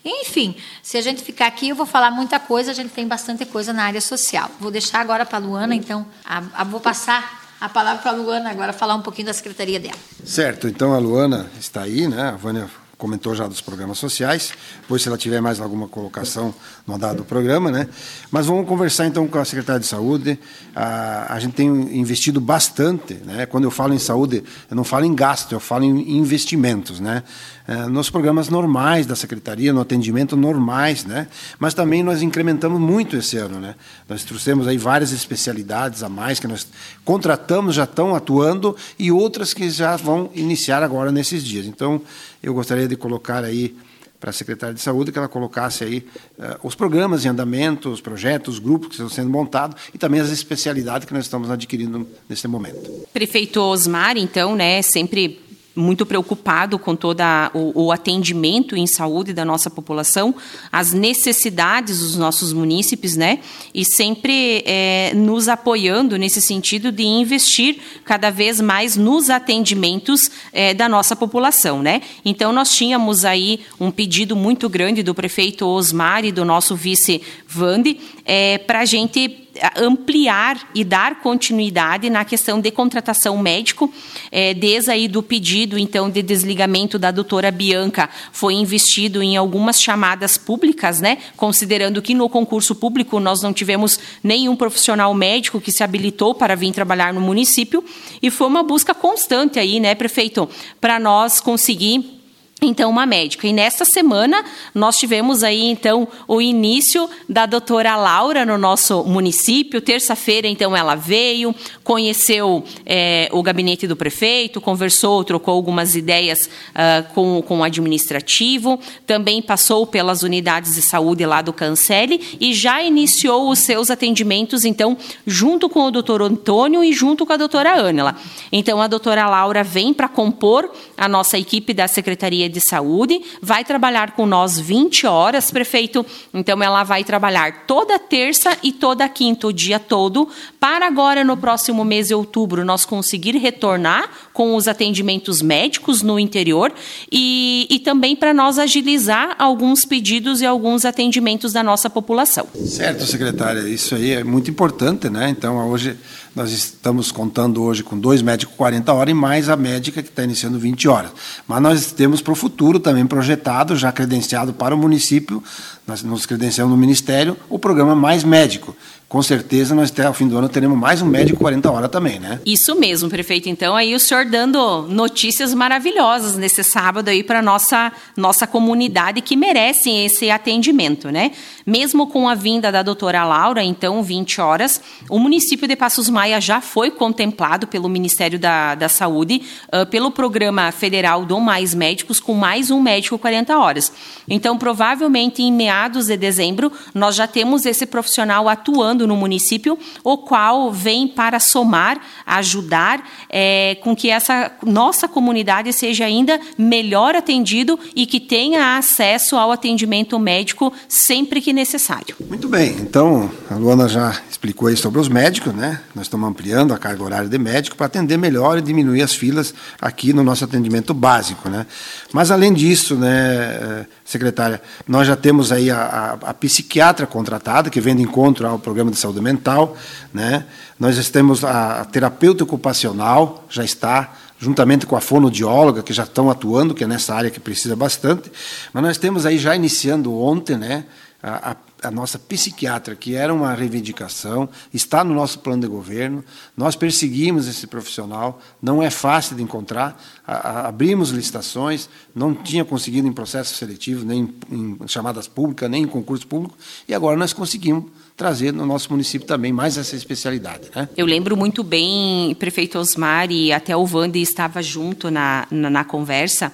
Enfim, 0.04 0.56
se 0.84 0.98
a 0.98 1.01
gente 1.01 1.24
ficar 1.24 1.48
aqui, 1.48 1.70
eu 1.70 1.75
vou 1.75 1.86
falar 1.86 2.12
muita 2.12 2.38
coisa, 2.38 2.72
a 2.72 2.74
gente 2.74 2.89
tem 2.89 3.08
bastante 3.08 3.46
coisa 3.46 3.72
na 3.72 3.84
área 3.84 4.01
social. 4.01 4.51
Vou 4.60 4.70
deixar 4.70 5.00
agora 5.00 5.25
para 5.25 5.38
a 5.38 5.42
Luana, 5.42 5.74
então, 5.74 6.06
a, 6.25 6.44
a, 6.54 6.63
vou 6.66 6.82
passar 6.82 7.46
a 7.62 7.70
palavra 7.70 8.01
para 8.01 8.12
a 8.12 8.13
Luana 8.13 8.50
agora, 8.50 8.74
falar 8.74 8.96
um 8.96 9.01
pouquinho 9.01 9.27
da 9.27 9.34
secretaria 9.34 9.80
dela. 9.80 9.98
Certo, 10.25 10.68
então 10.68 10.94
a 10.94 10.98
Luana 10.98 11.50
está 11.58 11.84
aí, 11.84 12.08
né? 12.08 12.30
A 12.30 12.32
Vânia 12.32 12.70
comentou 12.98 13.36
já 13.36 13.48
dos 13.48 13.62
programas 13.62 14.00
sociais, 14.00 14.51
depois 14.82 15.01
se 15.01 15.08
ela 15.08 15.18
tiver 15.18 15.39
mais 15.39 15.62
alguma 15.62 15.88
colocação 15.88 16.54
no 16.86 16.96
andar 16.96 17.13
do 17.13 17.24
programa, 17.24 17.72
né? 17.72 17.88
Mas 18.32 18.48
vamos 18.48 18.68
conversar 18.68 19.06
então 19.06 19.27
com 19.27 19.38
a 19.38 19.46
secretária 19.46 19.80
de 19.80 19.86
saúde. 19.86 20.39
A, 20.75 21.34
a 21.34 21.39
gente 21.39 21.54
tem 21.54 21.68
investido 21.68 22.42
bastante, 22.42 23.13
né? 23.25 23.46
Quando 23.46 23.66
eu 23.66 23.72
falo 23.72 23.94
em 23.94 24.00
saúde, 24.00 24.44
eu 24.70 24.75
não 24.75 24.84
falo 24.84 25.06
em 25.06 25.13
gasto, 25.13 25.51
eu 25.51 25.60
falo 25.60 25.84
em 25.84 26.18
investimentos, 26.18 27.00
né? 27.00 27.24
É, 27.68 27.86
nos 27.88 28.10
programas 28.10 28.48
normais 28.48 29.06
da 29.06 29.14
secretaria, 29.14 29.74
no 29.74 29.82
atendimento 29.82 30.38
normais, 30.38 31.04
né? 31.04 31.28
Mas 31.60 31.74
também 31.74 32.02
nós 32.02 32.22
incrementamos 32.22 32.80
muito 32.80 33.18
esse 33.18 33.36
ano, 33.36 33.60
né? 33.60 33.76
Nós 34.08 34.24
trouxemos 34.24 34.68
aí 34.68 34.78
várias 34.78 35.12
especialidades 35.12 36.02
a 36.02 36.08
mais 36.08 36.40
que 36.40 36.48
nós 36.48 36.66
contratamos, 37.04 37.76
já 37.76 37.84
estão 37.84 38.16
atuando 38.16 38.74
e 38.98 39.12
outras 39.12 39.54
que 39.54 39.70
já 39.70 39.98
vão 39.98 40.32
iniciar 40.34 40.82
agora 40.82 41.12
nesses 41.12 41.44
dias. 41.44 41.66
Então, 41.66 42.02
eu 42.42 42.54
gostaria 42.54 42.88
de 42.88 42.96
colocar 42.96 43.44
aí 43.44 43.76
para 44.18 44.30
a 44.30 44.34
secretária 44.34 44.74
de 44.74 44.82
saúde 44.82 45.12
que 45.12 45.18
ela 45.18 45.28
colocasse 45.28 45.84
aí 45.84 45.98
uh, 46.40 46.58
os 46.64 46.74
programas 46.74 47.26
em 47.26 47.28
andamento, 47.28 47.90
os 47.90 48.02
projetos, 48.02 48.56
os 48.56 48.60
grupos 48.60 48.88
que 48.88 48.94
estão 48.94 49.10
sendo 49.10 49.30
montados 49.30 49.76
e 49.94 49.98
também 49.98 50.20
as 50.20 50.30
especialidades 50.30 51.06
que 51.06 51.14
nós 51.14 51.26
estamos 51.26 51.52
adquirindo 51.52 52.08
nesse 52.28 52.48
momento. 52.48 53.08
Prefeito 53.14 53.62
Osmar, 53.62 54.18
então, 54.18 54.56
né, 54.56 54.82
sempre 54.82 55.40
muito 55.78 56.06
preocupado 56.06 56.80
com 56.80 56.96
todo 56.96 57.22
o, 57.54 57.86
o, 57.86 57.92
atendimento 57.92 58.76
em 58.76 58.88
saúde 58.88 59.32
da 59.32 59.46
nossa 59.46 59.70
população, 59.70 60.34
as 60.72 60.92
necessidades 60.92 62.00
dos 62.00 62.18
nossos 62.18 62.52
munícipes, 62.52 63.16
né? 63.16 63.40
E 63.74 63.86
sempre 63.86 64.64
é, 64.66 65.14
nos 65.16 65.48
apoiando 65.48 66.18
nesse 66.18 66.42
sentido 66.42 66.92
de 66.92 67.04
investir 67.04 67.78
cada 68.04 68.30
vez 68.32 68.60
mais 68.60 68.98
nos 68.98 69.30
atendimentos 69.30 70.32
é, 70.52 70.74
da 70.74 70.90
nossa 70.90 71.16
população, 71.16 71.82
né? 71.82 72.02
Então 72.26 72.52
nós 72.52 72.72
tínhamos 72.72 73.24
aí 73.24 73.62
um 73.80 73.92
pedido 73.92 74.36
muito 74.36 74.68
grande 74.68 75.04
do 75.04 75.14
prefeito 75.14 75.66
Osmar 75.66 76.26
e 76.26 76.32
do 76.32 76.44
nosso 76.44 76.76
vice 76.76 77.22
Vande 77.48 77.98
é, 78.26 78.58
para 78.58 78.80
a 78.80 78.86
gente 78.86 79.47
ampliar 79.76 80.70
e 80.74 80.84
dar 80.84 81.22
continuidade 81.22 82.10
na 82.10 82.26
questão 82.26 82.60
de 82.60 82.72
contratação 82.72 83.38
médico, 83.38 83.92
é, 84.32 84.54
desde 84.54 84.92
aí 84.92 85.08
do 85.08 85.24
pedido, 85.24 85.78
então, 85.78 86.10
de 86.10 86.22
desligamento 86.22 87.00
da 87.00 87.12
doutora 87.12 87.52
Bianca, 87.52 88.10
foi 88.32 88.54
investido 88.54 89.22
em 89.22 89.38
algumas 89.38 89.82
chamadas 89.82 90.38
públicas, 90.38 91.00
né, 91.00 91.18
considerando 91.36 92.02
que 92.02 92.14
no 92.14 92.30
concurso 92.30 92.76
público 92.76 93.20
nós 93.20 93.42
não 93.42 93.54
tivemos 93.54 94.00
nenhum 94.24 94.56
profissional 94.56 95.14
médico 95.14 95.62
que 95.62 95.72
se 95.72 95.84
habilitou 95.84 96.36
para 96.36 96.56
vir 96.56 96.72
trabalhar 96.72 97.14
no 97.14 97.22
município, 97.22 97.84
e 98.22 98.30
foi 98.30 98.48
uma 98.48 98.64
busca 98.64 98.94
constante 98.94 99.60
aí, 99.60 99.80
né, 99.80 99.96
prefeito, 99.96 100.50
para 100.82 101.00
nós 101.00 101.40
conseguir 101.40 102.17
então 102.62 102.90
uma 102.90 103.06
médica. 103.06 103.48
E 103.48 103.54
nesta 103.54 103.86
semana 103.86 104.44
nós 104.74 104.98
tivemos 104.98 105.44
aí 105.44 105.66
então 105.66 106.08
o 106.28 106.42
início 106.42 107.08
da 107.30 107.46
doutora 107.46 107.96
Laura 107.96 108.46
no 108.46 108.58
nosso 108.58 109.04
município. 109.04 109.80
Terça-feira 109.80 110.48
então 110.48 110.76
ela 110.76 110.96
veio, 110.96 111.54
conheceu 111.84 112.64
é, 112.86 113.30
o 113.32 113.44
gabinete 113.44 113.86
do 113.86 113.96
prefeito, 113.96 114.60
conversou, 114.60 115.24
trocou 115.24 115.54
algumas 115.54 115.96
ideias 115.96 116.50
uh, 116.72 117.14
com, 117.14 117.44
com 117.44 117.60
o 117.60 117.64
administrativo, 117.64 118.80
também 119.06 119.42
passou 119.42 119.86
pelas 119.86 120.24
unidades 120.24 120.76
de 120.76 120.82
saúde 120.82 121.26
lá 121.26 121.42
do 121.42 121.54
Cancele 121.54 122.38
e 122.40 122.54
já 122.54 122.82
iniciou 122.82 123.52
os 123.52 123.60
seus 123.60 123.92
atendimentos 123.92 124.66
então 124.66 124.98
junto 125.26 125.70
com 125.70 125.84
o 125.84 125.92
doutor 125.92 126.24
Antônio 126.24 126.84
e 126.84 126.92
junto 126.92 127.26
com 127.26 127.34
a 127.34 127.38
doutora 127.38 127.80
Ângela. 127.80 128.16
Então 128.52 128.82
a 128.82 128.88
doutora 128.88 129.30
Laura 129.30 129.64
vem 129.64 129.94
para 129.94 130.08
compor 130.08 130.72
a 130.98 131.08
nossa 131.08 131.38
equipe 131.38 131.74
da 131.74 131.88
Secretaria 131.88 132.47
de 132.50 132.62
Saúde, 132.62 133.22
vai 133.42 133.63
trabalhar 133.63 134.12
com 134.12 134.25
nós 134.25 134.60
20 134.60 135.06
horas, 135.08 135.51
prefeito. 135.51 136.06
Então, 136.34 136.62
ela 136.62 136.84
vai 136.84 137.04
trabalhar 137.04 137.66
toda 137.66 138.00
terça 138.00 138.58
e 138.63 138.72
toda 138.72 139.08
quinta, 139.10 139.48
o 139.48 139.54
dia 139.54 139.80
todo, 139.80 140.27
para 140.60 140.86
agora, 140.86 141.24
no 141.24 141.38
próximo 141.38 141.84
mês 141.84 142.08
de 142.08 142.13
outubro, 142.13 142.66
nós 142.66 142.86
conseguir 142.86 143.38
retornar 143.38 144.10
com 144.34 144.56
os 144.56 144.68
atendimentos 144.68 145.42
médicos 145.42 146.01
no 146.01 146.20
interior 146.20 146.74
e, 147.12 147.68
e 147.70 147.80
também 147.80 148.16
para 148.16 148.34
nós 148.34 148.60
agilizar 148.60 149.36
alguns 149.39 149.86
pedidos 149.86 150.42
e 150.42 150.46
alguns 150.46 150.86
atendimentos 150.86 151.54
da 151.54 151.63
nossa 151.63 151.89
população. 151.89 152.48
Certo, 152.66 153.06
secretária, 153.06 153.62
isso 153.68 153.96
aí 153.96 154.12
é 154.12 154.24
muito 154.24 154.50
importante, 154.50 155.10
né? 155.10 155.30
Então, 155.30 155.70
hoje 155.70 155.98
nós 156.38 156.51
estamos 156.51 157.12
contando 157.12 157.63
hoje 157.63 157.84
com 157.84 157.98
dois 157.98 158.22
médicos 158.22 158.56
40 158.56 158.94
horas 158.94 159.12
e 159.12 159.13
mais 159.16 159.50
a 159.50 159.58
médica 159.58 160.04
que 160.04 160.10
está 160.10 160.24
iniciando 160.24 160.60
20 160.60 160.88
horas. 160.88 161.12
Mas 161.48 161.62
nós 161.62 161.92
temos 161.92 162.22
para 162.22 162.32
futuro 162.38 162.79
também 162.79 163.06
projetado, 163.06 163.75
já 163.75 163.91
credenciado 163.91 164.53
para 164.53 164.74
o 164.74 164.77
município, 164.77 165.44
nós 165.86 166.01
nos 166.01 166.25
credenciamos 166.25 166.72
no 166.72 166.77
Ministério, 166.77 167.36
o 167.50 167.60
programa 167.60 167.94
Mais 167.94 168.24
Médico, 168.24 168.74
com 169.10 169.22
certeza 169.22 169.74
nós 169.74 169.90
até 169.90 170.06
ao 170.06 170.14
fim 170.14 170.28
do 170.28 170.38
ano 170.38 170.50
teremos 170.50 170.78
mais 170.78 171.02
um 171.02 171.06
médico 171.06 171.40
40 171.40 171.72
horas 171.72 171.90
também, 171.90 172.20
né? 172.20 172.42
Isso 172.46 172.76
mesmo, 172.76 173.10
prefeito. 173.10 173.48
Então 173.48 173.74
aí 173.74 173.96
o 173.96 174.00
senhor 174.00 174.26
dando 174.26 174.82
notícias 174.90 175.54
maravilhosas 175.54 176.36
nesse 176.36 176.62
sábado 176.62 177.08
aí 177.08 177.24
para 177.24 177.42
nossa 177.42 177.92
nossa 178.18 178.46
comunidade 178.46 179.22
que 179.22 179.38
merecem 179.38 180.06
esse 180.06 180.30
atendimento, 180.30 181.10
né? 181.10 181.32
Mesmo 181.66 182.08
com 182.08 182.28
a 182.28 182.36
vinda 182.36 182.70
da 182.70 182.84
doutora 182.84 183.24
Laura, 183.24 183.64
então 183.64 184.04
20 184.04 184.42
horas, 184.42 184.82
o 185.10 185.20
município 185.20 185.68
de 185.68 185.76
Passos 185.76 186.10
Maia 186.10 186.42
já 186.42 186.60
foi 186.60 186.92
contemplado 186.92 187.66
pelo 187.66 187.88
Ministério 187.88 188.38
da, 188.38 188.76
da 188.76 188.90
Saúde 188.90 189.42
uh, 189.74 189.86
pelo 189.86 190.12
programa 190.12 190.70
federal 190.72 191.26
do 191.26 191.40
Mais 191.40 191.74
Médicos 191.74 192.20
com 192.20 192.34
mais 192.34 192.72
um 192.72 192.82
médico 192.82 193.18
40 193.18 193.58
horas. 193.58 193.92
Então 194.28 194.58
provavelmente 194.58 195.42
em 195.42 195.52
meados 195.52 196.08
de 196.08 196.18
dezembro 196.18 196.72
nós 196.94 197.16
já 197.16 197.26
temos 197.26 197.66
esse 197.66 197.86
profissional 197.86 198.50
atuando 198.50 198.97
no 199.06 199.16
município, 199.16 199.77
o 200.04 200.18
qual 200.18 200.72
vem 200.72 201.08
para 201.08 201.39
somar, 201.39 202.00
ajudar 202.25 203.08
é, 203.30 203.75
com 203.82 203.96
que 203.96 204.10
essa 204.10 204.51
nossa 204.66 205.08
comunidade 205.08 205.74
seja 205.74 206.06
ainda 206.06 206.39
melhor 206.58 207.16
atendido 207.16 207.77
e 207.96 208.06
que 208.06 208.20
tenha 208.20 208.77
acesso 208.77 209.36
ao 209.36 209.51
atendimento 209.51 210.18
médico 210.18 210.72
sempre 210.88 211.42
que 211.42 211.51
necessário. 211.51 212.16
Muito 212.27 212.48
bem, 212.48 212.75
então 212.80 213.30
a 213.50 213.56
Luana 213.56 213.88
já 213.89 214.20
explicou 214.30 214.68
aí 214.68 214.77
sobre 214.77 215.00
os 215.00 215.10
médicos, 215.10 215.54
né? 215.54 215.82
Nós 215.94 216.06
estamos 216.06 216.30
ampliando 216.30 216.74
a 216.74 216.77
carga 216.77 217.04
horária 217.04 217.30
de 217.30 217.38
médico 217.38 217.75
para 217.75 217.88
atender 217.88 218.18
melhor 218.18 218.58
e 218.58 218.62
diminuir 218.62 219.01
as 219.01 219.13
filas 219.13 219.54
aqui 219.82 220.13
no 220.13 220.24
nosso 220.24 220.44
atendimento 220.44 220.94
básico, 220.94 221.50
né? 221.50 221.66
Mas 222.13 222.32
além 222.32 222.54
disso, 222.54 222.96
né, 222.96 223.86
secretária, 224.08 224.62
nós 224.88 225.06
já 225.06 225.18
temos 225.18 225.52
aí 225.52 225.70
a, 225.70 225.78
a, 226.22 226.30
a 226.30 226.34
psiquiatra 226.34 227.06
contratada 227.06 227.70
que 227.70 227.82
vem 227.82 227.93
de 227.93 228.04
encontro 228.04 228.48
ao 228.48 228.58
programa 228.58 228.89
de 228.89 228.98
saúde 228.98 229.20
mental, 229.20 229.76
né? 230.13 230.46
Nós 230.80 230.96
já 230.96 231.04
temos 231.12 231.43
a, 231.43 231.82
a 231.82 231.86
terapeuta 231.86 232.46
ocupacional, 232.46 233.46
já 233.50 233.65
está 233.65 234.13
juntamente 234.39 234.86
com 234.86 234.96
a 234.96 235.02
fonoaudióloga, 235.02 235.84
que 235.84 235.91
já 235.91 236.04
estão 236.04 236.30
atuando, 236.30 236.74
que 236.74 236.86
é 236.86 236.88
nessa 236.88 237.13
área 237.13 237.30
que 237.30 237.39
precisa 237.39 237.76
bastante. 237.76 238.32
Mas 238.72 238.82
nós 238.82 238.98
temos 238.98 239.26
aí 239.26 239.38
já 239.38 239.54
iniciando 239.54 240.17
ontem, 240.17 240.56
né, 240.56 240.86
a, 241.22 241.52
a 241.52 241.56
a 241.84 241.92
nossa 241.92 242.18
psiquiatra, 242.18 242.96
que 242.96 243.16
era 243.16 243.34
uma 243.34 243.54
reivindicação, 243.54 244.50
está 244.74 245.04
no 245.04 245.13
nosso 245.13 245.40
plano 245.40 245.62
de 245.62 245.68
governo. 245.68 246.24
Nós 246.56 246.76
perseguimos 246.76 247.48
esse 247.48 247.68
profissional, 247.68 248.42
não 248.62 248.82
é 248.82 248.90
fácil 248.90 249.36
de 249.36 249.44
encontrar. 249.44 250.02
A, 250.26 250.34
a, 250.34 250.68
abrimos 250.68 251.12
licitações, 251.12 251.90
não 252.16 252.34
tinha 252.34 252.66
conseguido 252.66 253.08
em 253.08 253.13
processo 253.13 253.56
seletivo, 253.56 254.06
nem 254.06 254.34
em, 254.52 254.78
chamadas 254.88 255.28
públicas, 255.28 255.70
nem 255.70 255.84
em 255.84 255.88
concurso 255.88 256.28
público, 256.28 256.58
e 256.88 256.94
agora 256.94 257.18
nós 257.18 257.34
conseguimos 257.34 257.86
trazer 258.16 258.52
no 258.52 258.66
nosso 258.66 258.92
município 258.92 259.28
também 259.28 259.54
mais 259.54 259.78
essa 259.78 259.96
especialidade. 259.96 260.72
Né? 260.76 260.90
Eu 260.98 261.06
lembro 261.06 261.38
muito 261.38 261.63
bem, 261.63 262.36
prefeito 262.40 262.80
Osmar 262.80 263.32
e 263.32 263.52
até 263.52 263.78
o 263.78 263.86
Vande 263.86 264.20
estava 264.20 264.62
junto 264.63 265.12
na, 265.12 265.48
na, 265.52 265.70
na 265.70 265.84
conversa, 265.84 266.52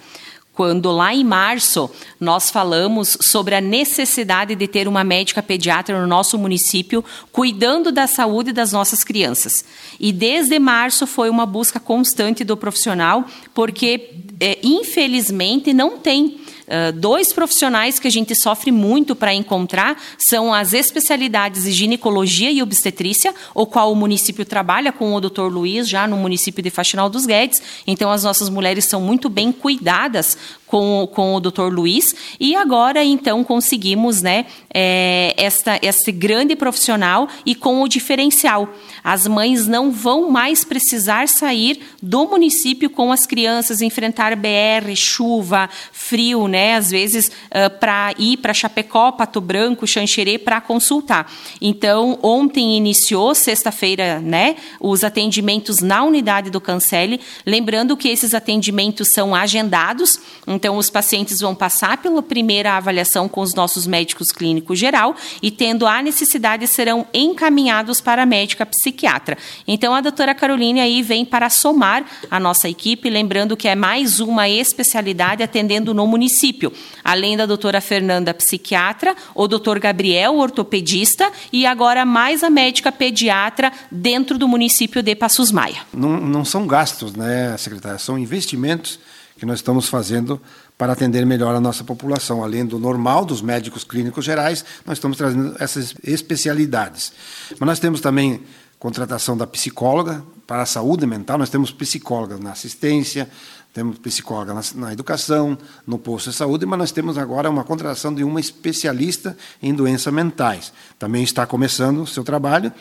quando 0.53 0.91
lá 0.91 1.13
em 1.13 1.23
março 1.23 1.89
nós 2.19 2.51
falamos 2.51 3.17
sobre 3.21 3.55
a 3.55 3.61
necessidade 3.61 4.55
de 4.55 4.67
ter 4.67 4.87
uma 4.87 5.03
médica 5.03 5.41
pediatra 5.41 5.99
no 5.99 6.07
nosso 6.07 6.37
município 6.37 7.03
cuidando 7.31 7.91
da 7.91 8.05
saúde 8.05 8.53
das 8.53 8.71
nossas 8.71 9.03
crianças. 9.03 9.65
E 9.99 10.11
desde 10.11 10.59
março 10.59 11.07
foi 11.07 11.29
uma 11.29 11.45
busca 11.45 11.79
constante 11.79 12.43
do 12.43 12.55
profissional, 12.55 13.25
porque 13.53 14.11
é, 14.39 14.59
infelizmente 14.63 15.73
não 15.73 15.97
tem 15.97 16.42
Uh, 16.73 16.91
dois 16.91 17.31
profissionais 17.31 17.99
que 17.99 18.07
a 18.07 18.11
gente 18.11 18.33
sofre 18.33 18.71
muito 18.71 19.15
para 19.15 19.31
encontrar 19.31 19.95
são 20.17 20.51
as 20.51 20.73
especialidades 20.73 21.65
de 21.65 21.71
ginecologia 21.71 22.49
e 22.49 22.63
obstetrícia, 22.63 23.31
o 23.53 23.67
qual 23.67 23.91
o 23.91 23.95
município 23.95 24.43
trabalha 24.43 24.91
com 24.91 25.13
o 25.13 25.21
Dr. 25.21 25.43
Luiz, 25.43 25.87
já 25.87 26.07
no 26.07 26.17
município 26.17 26.63
de 26.63 26.71
Faxinal 26.71 27.11
dos 27.11 27.27
Guedes. 27.27 27.61
Então, 27.85 28.09
as 28.09 28.23
nossas 28.23 28.49
mulheres 28.49 28.85
são 28.85 28.99
muito 28.99 29.29
bem 29.29 29.51
cuidadas 29.51 30.35
com, 30.73 31.07
com 31.13 31.35
o 31.35 31.39
Dr. 31.39 31.71
Luiz. 31.71 32.15
E 32.39 32.55
agora, 32.55 33.03
então, 33.03 33.43
conseguimos 33.43 34.23
né, 34.23 34.47
é, 34.73 35.31
esta, 35.37 35.77
esse 35.83 36.11
grande 36.11 36.55
profissional 36.55 37.27
e 37.45 37.53
com 37.53 37.83
o 37.83 37.87
diferencial. 37.87 38.67
As 39.03 39.27
mães 39.27 39.67
não 39.67 39.91
vão 39.91 40.31
mais 40.31 40.63
precisar 40.63 41.27
sair 41.27 41.79
do 42.01 42.25
município 42.25 42.89
com 42.89 43.11
as 43.11 43.27
crianças, 43.27 43.83
enfrentar 43.83 44.35
BR, 44.35 44.95
chuva, 44.95 45.69
frio, 45.91 46.47
né? 46.47 46.75
Às 46.75 46.89
vezes 46.89 47.27
uh, 47.27 47.69
para 47.79 48.15
ir 48.17 48.37
para 48.37 48.51
Chapecó, 48.51 49.11
Pato 49.11 49.39
Branco, 49.39 49.85
Xanxerê 49.85 50.39
para 50.39 50.59
consultar. 50.59 51.31
Então, 51.61 52.17
ontem 52.23 52.75
iniciou, 52.77 53.35
sexta-feira, 53.35 54.19
né? 54.19 54.55
Os 54.79 55.03
atendimentos 55.03 55.81
na 55.81 56.03
unidade 56.03 56.49
do 56.49 56.59
Cancele. 56.59 57.21
Lembrando 57.45 57.95
que 57.95 58.09
esses 58.09 58.33
atendimentos 58.33 59.09
são 59.13 59.35
agendados, 59.35 60.19
então 60.63 60.77
os 60.77 60.89
pacientes 60.89 61.41
vão 61.41 61.53
passar 61.53 61.97
pela 61.97 62.23
primeira 62.23 62.77
avaliação 62.77 63.27
com 63.27 63.41
os 63.41 63.53
nossos 63.53 63.85
médicos 63.85 64.31
clínicos 64.31 64.79
geral 64.79 65.13
e, 65.41 65.51
tendo 65.51 65.85
a 65.85 66.01
necessidade, 66.01 66.65
serão 66.67 67.05
encaminhados 67.13 67.99
para 67.99 68.23
a 68.23 68.25
médica 68.25 68.65
psiquiatra. 68.65 69.37
Então, 69.67 69.93
a 69.93 69.99
doutora 69.99 70.33
Caroline 70.33 70.79
aí 70.79 71.01
vem 71.01 71.25
para 71.25 71.49
somar 71.49 72.05
a 72.31 72.39
nossa 72.39 72.69
equipe, 72.69 73.09
lembrando 73.09 73.57
que 73.57 73.67
é 73.67 73.75
mais 73.75 74.21
uma 74.21 74.47
especialidade 74.47 75.43
atendendo 75.43 75.93
no 75.93 76.07
município 76.07 76.71
além 77.03 77.35
da 77.35 77.45
doutora 77.45 77.81
Fernanda, 77.81 78.33
psiquiatra, 78.33 79.15
o 79.35 79.47
doutor 79.47 79.79
Gabriel, 79.79 80.35
ortopedista, 80.35 81.29
e 81.51 81.65
agora 81.65 82.05
mais 82.05 82.43
a 82.43 82.49
médica 82.49 82.91
pediatra 82.91 83.71
dentro 83.91 84.37
do 84.37 84.47
município 84.47 85.03
de 85.03 85.13
Passos 85.13 85.51
Maia. 85.51 85.81
Não, 85.93 86.17
não 86.21 86.45
são 86.45 86.65
gastos, 86.65 87.13
né, 87.13 87.55
secretária? 87.57 87.99
São 87.99 88.17
investimentos 88.17 88.99
que 89.43 89.45
nós 89.45 89.59
estamos 89.59 89.89
fazendo 89.89 90.41
para 90.77 90.93
atender 90.93 91.25
melhor 91.25 91.53
a 91.53 91.59
nossa 91.59 91.83
população. 91.83 92.41
Além 92.41 92.65
do 92.65 92.79
normal 92.79 93.25
dos 93.25 93.41
médicos 93.41 93.83
clínicos 93.83 94.23
gerais, 94.23 94.63
nós 94.85 94.97
estamos 94.97 95.17
trazendo 95.17 95.53
essas 95.59 95.93
especialidades. 96.01 97.11
Mas 97.59 97.67
nós 97.67 97.77
temos 97.77 97.99
também 97.99 98.41
contratação 98.79 99.35
da 99.35 99.45
psicóloga 99.45 100.23
para 100.47 100.61
a 100.61 100.65
saúde 100.65 101.05
mental, 101.05 101.37
nós 101.37 101.49
temos 101.49 101.71
psicóloga 101.71 102.37
na 102.37 102.53
assistência, 102.53 103.29
temos 103.73 103.97
psicóloga 103.97 104.53
na, 104.53 104.61
na, 104.75 104.93
educação, 104.93 105.57
no 105.85 105.97
posto 105.97 106.29
de 106.29 106.37
saúde, 106.37 106.65
mas 106.65 106.79
nós 106.79 106.91
temos 106.93 107.17
agora 107.17 107.49
uma 107.49 107.65
contratação 107.65 108.13
de 108.13 108.23
uma 108.23 108.39
especialista 108.39 109.35
em 109.61 109.73
doenças 109.73 110.13
mentais. 110.13 110.71
Também 110.97 111.21
está 111.21 111.45
começando 111.45 112.03
o 112.03 112.07
seu 112.07 112.23
trabalho 112.23 112.71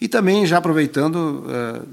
e 0.00 0.06
também 0.06 0.46
já 0.46 0.58
aproveitando, 0.58 1.44
uh, 1.46 1.88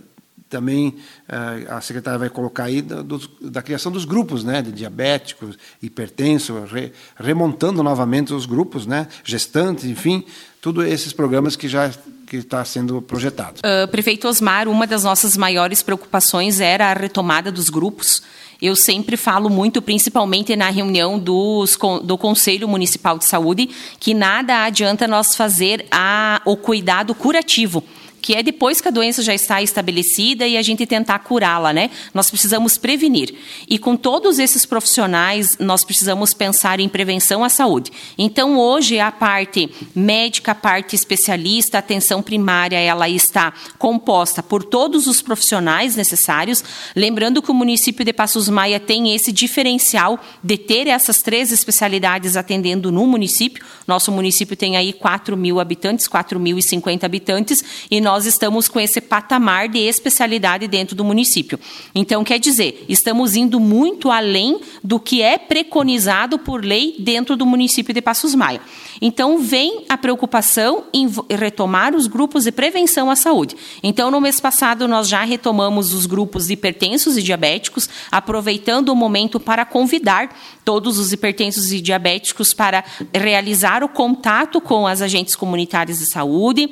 também 0.52 0.90
uh, 1.30 1.74
a 1.74 1.82
secretária 1.82 2.20
vai 2.20 2.30
colocar 2.30 2.66
aí 2.66 2.82
da, 2.82 2.98
da, 3.42 3.62
criação 3.62 3.92
dos 3.92 4.06
grupos, 4.06 4.44
né, 4.44 4.62
de 4.62 4.72
diabéticos, 4.72 5.58
hipertensos, 5.82 6.70
re, 6.70 6.92
remontando 7.16 7.82
novamente 7.82 8.34
os 8.34 8.46
grupos, 8.46 8.86
né, 8.86 9.08
gestantes, 9.24 9.86
enfim, 9.86 10.26
tudo 10.62 10.84
esses 10.84 11.14
programas 11.14 11.56
que 11.56 11.68
já 11.68 11.90
que 12.28 12.38
está 12.38 12.64
sendo 12.64 13.02
projetado. 13.02 13.60
Uh, 13.60 13.88
prefeito 13.90 14.26
Osmar, 14.26 14.70
uma 14.70 14.88
das 14.88 15.04
nossas 15.04 15.36
maiores 15.36 15.82
preocupações 15.82 16.62
era 16.62 16.90
a 16.90 16.94
retomada 16.94 17.52
dos 17.52 17.70
grupos. 17.70 18.22
Eu 18.62 18.74
sempre 18.76 19.18
falo 19.18 19.50
muito, 19.50 19.82
principalmente 19.82 20.56
na 20.56 20.70
reunião 20.70 21.20
dos, 21.20 21.78
do 22.04 22.18
Conselho 22.18 22.68
Municipal 22.70 23.18
de 23.18 23.26
Saúde, 23.26 23.70
que 24.00 24.14
nada 24.14 24.64
adianta 24.64 25.08
nós 25.08 25.36
fazer 25.36 25.86
a, 25.92 26.42
o 26.46 26.56
cuidado 26.56 27.14
curativo 27.14 27.84
que 28.22 28.36
é 28.36 28.44
depois 28.44 28.80
que 28.80 28.88
a 28.88 28.92
doença 28.92 29.24
já 29.24 29.34
está 29.34 29.62
estabelecida 29.62 30.48
e 30.48 30.58
a 30.58 30.62
gente 30.62 30.86
tentar 30.86 31.20
curá-la, 31.20 31.74
né? 31.74 31.90
Nós 32.14 32.30
precisamos 32.30 32.78
prevenir. 32.78 33.34
E 33.68 33.80
com 33.80 33.96
todos 33.96 34.40
esses 34.40 34.66
profissionais, 34.66 35.58
nós 35.60 35.84
precisamos 35.84 36.34
pensar 36.34 36.80
em 36.80 36.88
prevenção 36.88 37.44
à 37.44 37.50
saúde. 37.50 37.92
Então, 38.18 38.58
hoje, 38.58 39.00
a 39.00 39.12
parte 39.12 39.70
médica, 39.96 40.52
a 40.52 40.56
parte 40.56 40.96
especialista, 40.96 41.78
a 41.78 41.80
atenção 41.80 42.22
primária, 42.22 42.78
ela 42.78 43.10
está 43.10 43.54
composta 43.78 44.44
por 44.44 44.64
todos 44.64 45.08
os 45.08 45.22
profissionais 45.22 45.96
necessários. 45.96 46.64
Lembrando 46.96 47.42
que 47.42 47.52
o 47.52 47.56
município 47.56 48.06
de 48.06 48.14
Passos 48.14 48.48
Maia 48.50 48.80
tem 48.80 49.16
esse 49.16 49.32
diferencial 49.32 50.20
de 50.44 50.58
ter 50.58 50.88
essas 50.88 51.18
três 51.18 51.52
especialidades 51.52 52.38
atendendo 52.38 52.92
no 52.92 53.08
município. 53.08 53.66
Nosso 53.88 54.12
município 54.12 54.56
tem 54.56 54.78
aí 54.78 54.94
4 54.94 55.36
mil 55.36 55.60
habitantes, 55.60 56.08
4.050 56.08 57.04
habitantes, 57.04 57.64
e 57.90 58.00
nós 58.00 58.11
nós 58.12 58.26
estamos 58.26 58.68
com 58.68 58.78
esse 58.78 59.00
patamar 59.00 59.70
de 59.70 59.80
especialidade 59.80 60.68
dentro 60.68 60.98
do 60.98 61.04
município. 61.06 61.58
Então, 61.96 62.26
quer 62.26 62.40
dizer, 62.40 62.84
estamos 62.90 63.38
indo 63.38 63.58
muito 63.58 64.12
além 64.12 64.60
do 64.84 65.00
que 65.00 65.22
é 65.22 65.38
preconizado 65.38 66.38
por 66.38 66.62
lei 66.62 66.96
dentro 67.00 67.38
do 67.38 67.46
município 67.46 67.94
de 67.94 68.02
Passos 68.02 68.36
Maia. 68.36 68.60
Então, 69.02 69.38
vem 69.40 69.86
a 69.88 69.98
preocupação 69.98 70.84
em 70.94 71.10
retomar 71.30 71.96
os 71.96 72.06
grupos 72.06 72.44
de 72.44 72.52
prevenção 72.52 73.10
à 73.10 73.16
saúde. 73.16 73.56
Então, 73.82 74.12
no 74.12 74.20
mês 74.20 74.42
passado, 74.42 74.90
nós 74.90 75.08
já 75.08 75.24
retomamos 75.24 75.94
os 75.94 76.06
grupos 76.06 76.50
hipertensos 76.50 77.16
e 77.16 77.24
diabéticos, 77.24 77.88
aproveitando 78.12 78.90
o 78.90 78.96
momento 78.96 79.40
para 79.40 79.64
convidar 79.64 80.36
todos 80.66 81.00
os 81.00 81.14
hipertensos 81.14 81.72
e 81.72 81.80
diabéticos 81.80 82.54
para 82.54 82.84
realizar 83.14 83.86
o 83.86 83.90
contato 83.90 84.60
com 84.60 84.86
as 84.86 85.02
agentes 85.02 85.34
comunitárias 85.34 86.00
de 86.00 86.12
saúde, 86.12 86.70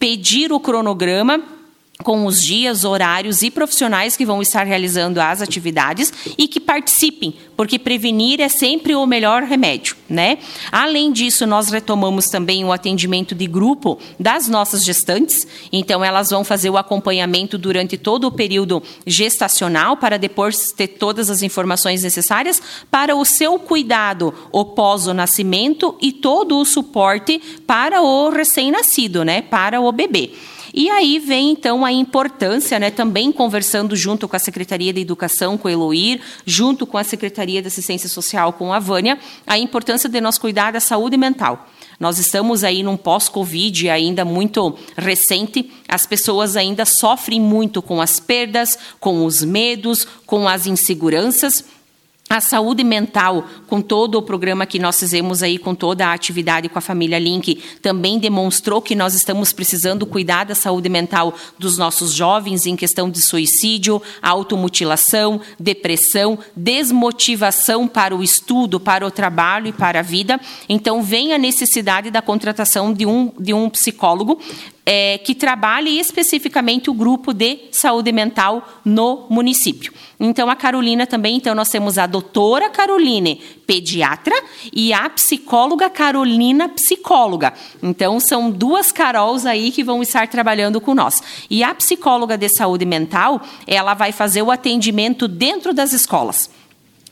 pedir 0.00 0.50
o 0.52 0.58
cronograma 0.58 1.59
com 2.02 2.26
os 2.26 2.40
dias, 2.40 2.84
horários 2.84 3.42
e 3.42 3.50
profissionais 3.50 4.16
que 4.16 4.26
vão 4.26 4.40
estar 4.40 4.64
realizando 4.64 5.20
as 5.20 5.42
atividades 5.42 6.12
e 6.38 6.48
que 6.48 6.60
participem, 6.60 7.34
porque 7.56 7.78
prevenir 7.78 8.40
é 8.40 8.48
sempre 8.48 8.94
o 8.94 9.06
melhor 9.06 9.42
remédio, 9.42 9.96
né? 10.08 10.38
Além 10.72 11.12
disso, 11.12 11.46
nós 11.46 11.68
retomamos 11.68 12.26
também 12.26 12.64
o 12.64 12.72
atendimento 12.72 13.34
de 13.34 13.46
grupo 13.46 13.98
das 14.18 14.48
nossas 14.48 14.82
gestantes, 14.82 15.46
então 15.72 16.04
elas 16.04 16.30
vão 16.30 16.44
fazer 16.44 16.70
o 16.70 16.78
acompanhamento 16.78 17.58
durante 17.58 17.98
todo 17.98 18.26
o 18.26 18.32
período 18.32 18.82
gestacional 19.06 19.96
para 19.96 20.18
depois 20.18 20.72
ter 20.72 20.88
todas 20.88 21.30
as 21.30 21.42
informações 21.42 22.02
necessárias 22.02 22.62
para 22.90 23.14
o 23.14 23.24
seu 23.24 23.58
cuidado 23.58 24.32
após 24.54 25.06
o 25.06 25.14
nascimento 25.14 25.96
e 26.00 26.12
todo 26.12 26.58
o 26.58 26.64
suporte 26.64 27.40
para 27.66 28.00
o 28.00 28.30
recém-nascido, 28.30 29.24
né? 29.24 29.42
Para 29.42 29.80
o 29.80 29.92
bebê. 29.92 30.30
E 30.72 30.88
aí 30.88 31.18
vem 31.18 31.50
então 31.50 31.84
a 31.84 31.92
importância, 31.92 32.78
né, 32.78 32.90
também 32.90 33.32
conversando 33.32 33.96
junto 33.96 34.28
com 34.28 34.36
a 34.36 34.38
Secretaria 34.38 34.92
de 34.92 35.00
Educação, 35.00 35.58
com 35.58 35.68
o 35.68 35.70
Eloir, 35.70 36.20
junto 36.46 36.86
com 36.86 36.96
a 36.96 37.04
Secretaria 37.04 37.60
de 37.60 37.68
Assistência 37.68 38.08
Social, 38.08 38.52
com 38.52 38.72
a 38.72 38.78
Vânia, 38.78 39.18
a 39.46 39.58
importância 39.58 40.08
de 40.08 40.20
nós 40.20 40.38
cuidar 40.38 40.72
da 40.72 40.80
saúde 40.80 41.16
mental. 41.16 41.68
Nós 41.98 42.18
estamos 42.18 42.64
aí 42.64 42.82
num 42.82 42.96
pós-Covid 42.96 43.90
ainda 43.90 44.24
muito 44.24 44.74
recente, 44.96 45.70
as 45.86 46.06
pessoas 46.06 46.56
ainda 46.56 46.84
sofrem 46.86 47.40
muito 47.40 47.82
com 47.82 48.00
as 48.00 48.18
perdas, 48.18 48.78
com 48.98 49.24
os 49.26 49.42
medos, 49.42 50.06
com 50.24 50.48
as 50.48 50.66
inseguranças 50.66 51.64
a 52.30 52.40
saúde 52.40 52.84
mental, 52.84 53.44
com 53.66 53.82
todo 53.82 54.14
o 54.14 54.22
programa 54.22 54.64
que 54.64 54.78
nós 54.78 55.00
fizemos 55.00 55.42
aí, 55.42 55.58
com 55.58 55.74
toda 55.74 56.06
a 56.06 56.12
atividade 56.12 56.68
com 56.68 56.78
a 56.78 56.82
família 56.82 57.18
Link, 57.18 57.60
também 57.82 58.20
demonstrou 58.20 58.80
que 58.80 58.94
nós 58.94 59.14
estamos 59.14 59.52
precisando 59.52 60.06
cuidar 60.06 60.44
da 60.44 60.54
saúde 60.54 60.88
mental 60.88 61.34
dos 61.58 61.76
nossos 61.76 62.12
jovens 62.12 62.66
em 62.66 62.76
questão 62.76 63.10
de 63.10 63.20
suicídio, 63.20 64.00
automutilação, 64.22 65.40
depressão, 65.58 66.38
desmotivação 66.54 67.88
para 67.88 68.14
o 68.14 68.22
estudo, 68.22 68.78
para 68.78 69.04
o 69.04 69.10
trabalho 69.10 69.66
e 69.66 69.72
para 69.72 69.98
a 69.98 70.02
vida. 70.02 70.40
Então, 70.68 71.02
vem 71.02 71.32
a 71.32 71.38
necessidade 71.38 72.12
da 72.12 72.22
contratação 72.22 72.92
de 72.92 73.06
um, 73.06 73.32
de 73.40 73.52
um 73.52 73.68
psicólogo 73.68 74.38
é, 74.92 75.18
que 75.18 75.36
trabalhe 75.36 76.00
especificamente 76.00 76.90
o 76.90 76.94
grupo 76.94 77.32
de 77.32 77.68
saúde 77.70 78.10
mental 78.10 78.66
no 78.84 79.24
município. 79.30 79.92
Então, 80.18 80.50
a 80.50 80.56
Carolina 80.56 81.06
também, 81.06 81.36
então, 81.36 81.54
nós 81.54 81.68
temos 81.68 81.96
a 81.96 82.08
doutora 82.08 82.68
Caroline, 82.68 83.40
pediatra, 83.68 84.34
e 84.72 84.92
a 84.92 85.08
psicóloga 85.08 85.88
Carolina, 85.88 86.68
psicóloga. 86.68 87.54
Então, 87.80 88.18
são 88.18 88.50
duas 88.50 88.90
Carols 88.90 89.46
aí 89.46 89.70
que 89.70 89.84
vão 89.84 90.02
estar 90.02 90.26
trabalhando 90.26 90.80
com 90.80 90.92
nós. 90.92 91.22
E 91.48 91.62
a 91.62 91.72
psicóloga 91.72 92.36
de 92.36 92.48
saúde 92.48 92.84
mental, 92.84 93.40
ela 93.68 93.94
vai 93.94 94.10
fazer 94.10 94.42
o 94.42 94.50
atendimento 94.50 95.28
dentro 95.28 95.72
das 95.72 95.92
escolas. 95.92 96.50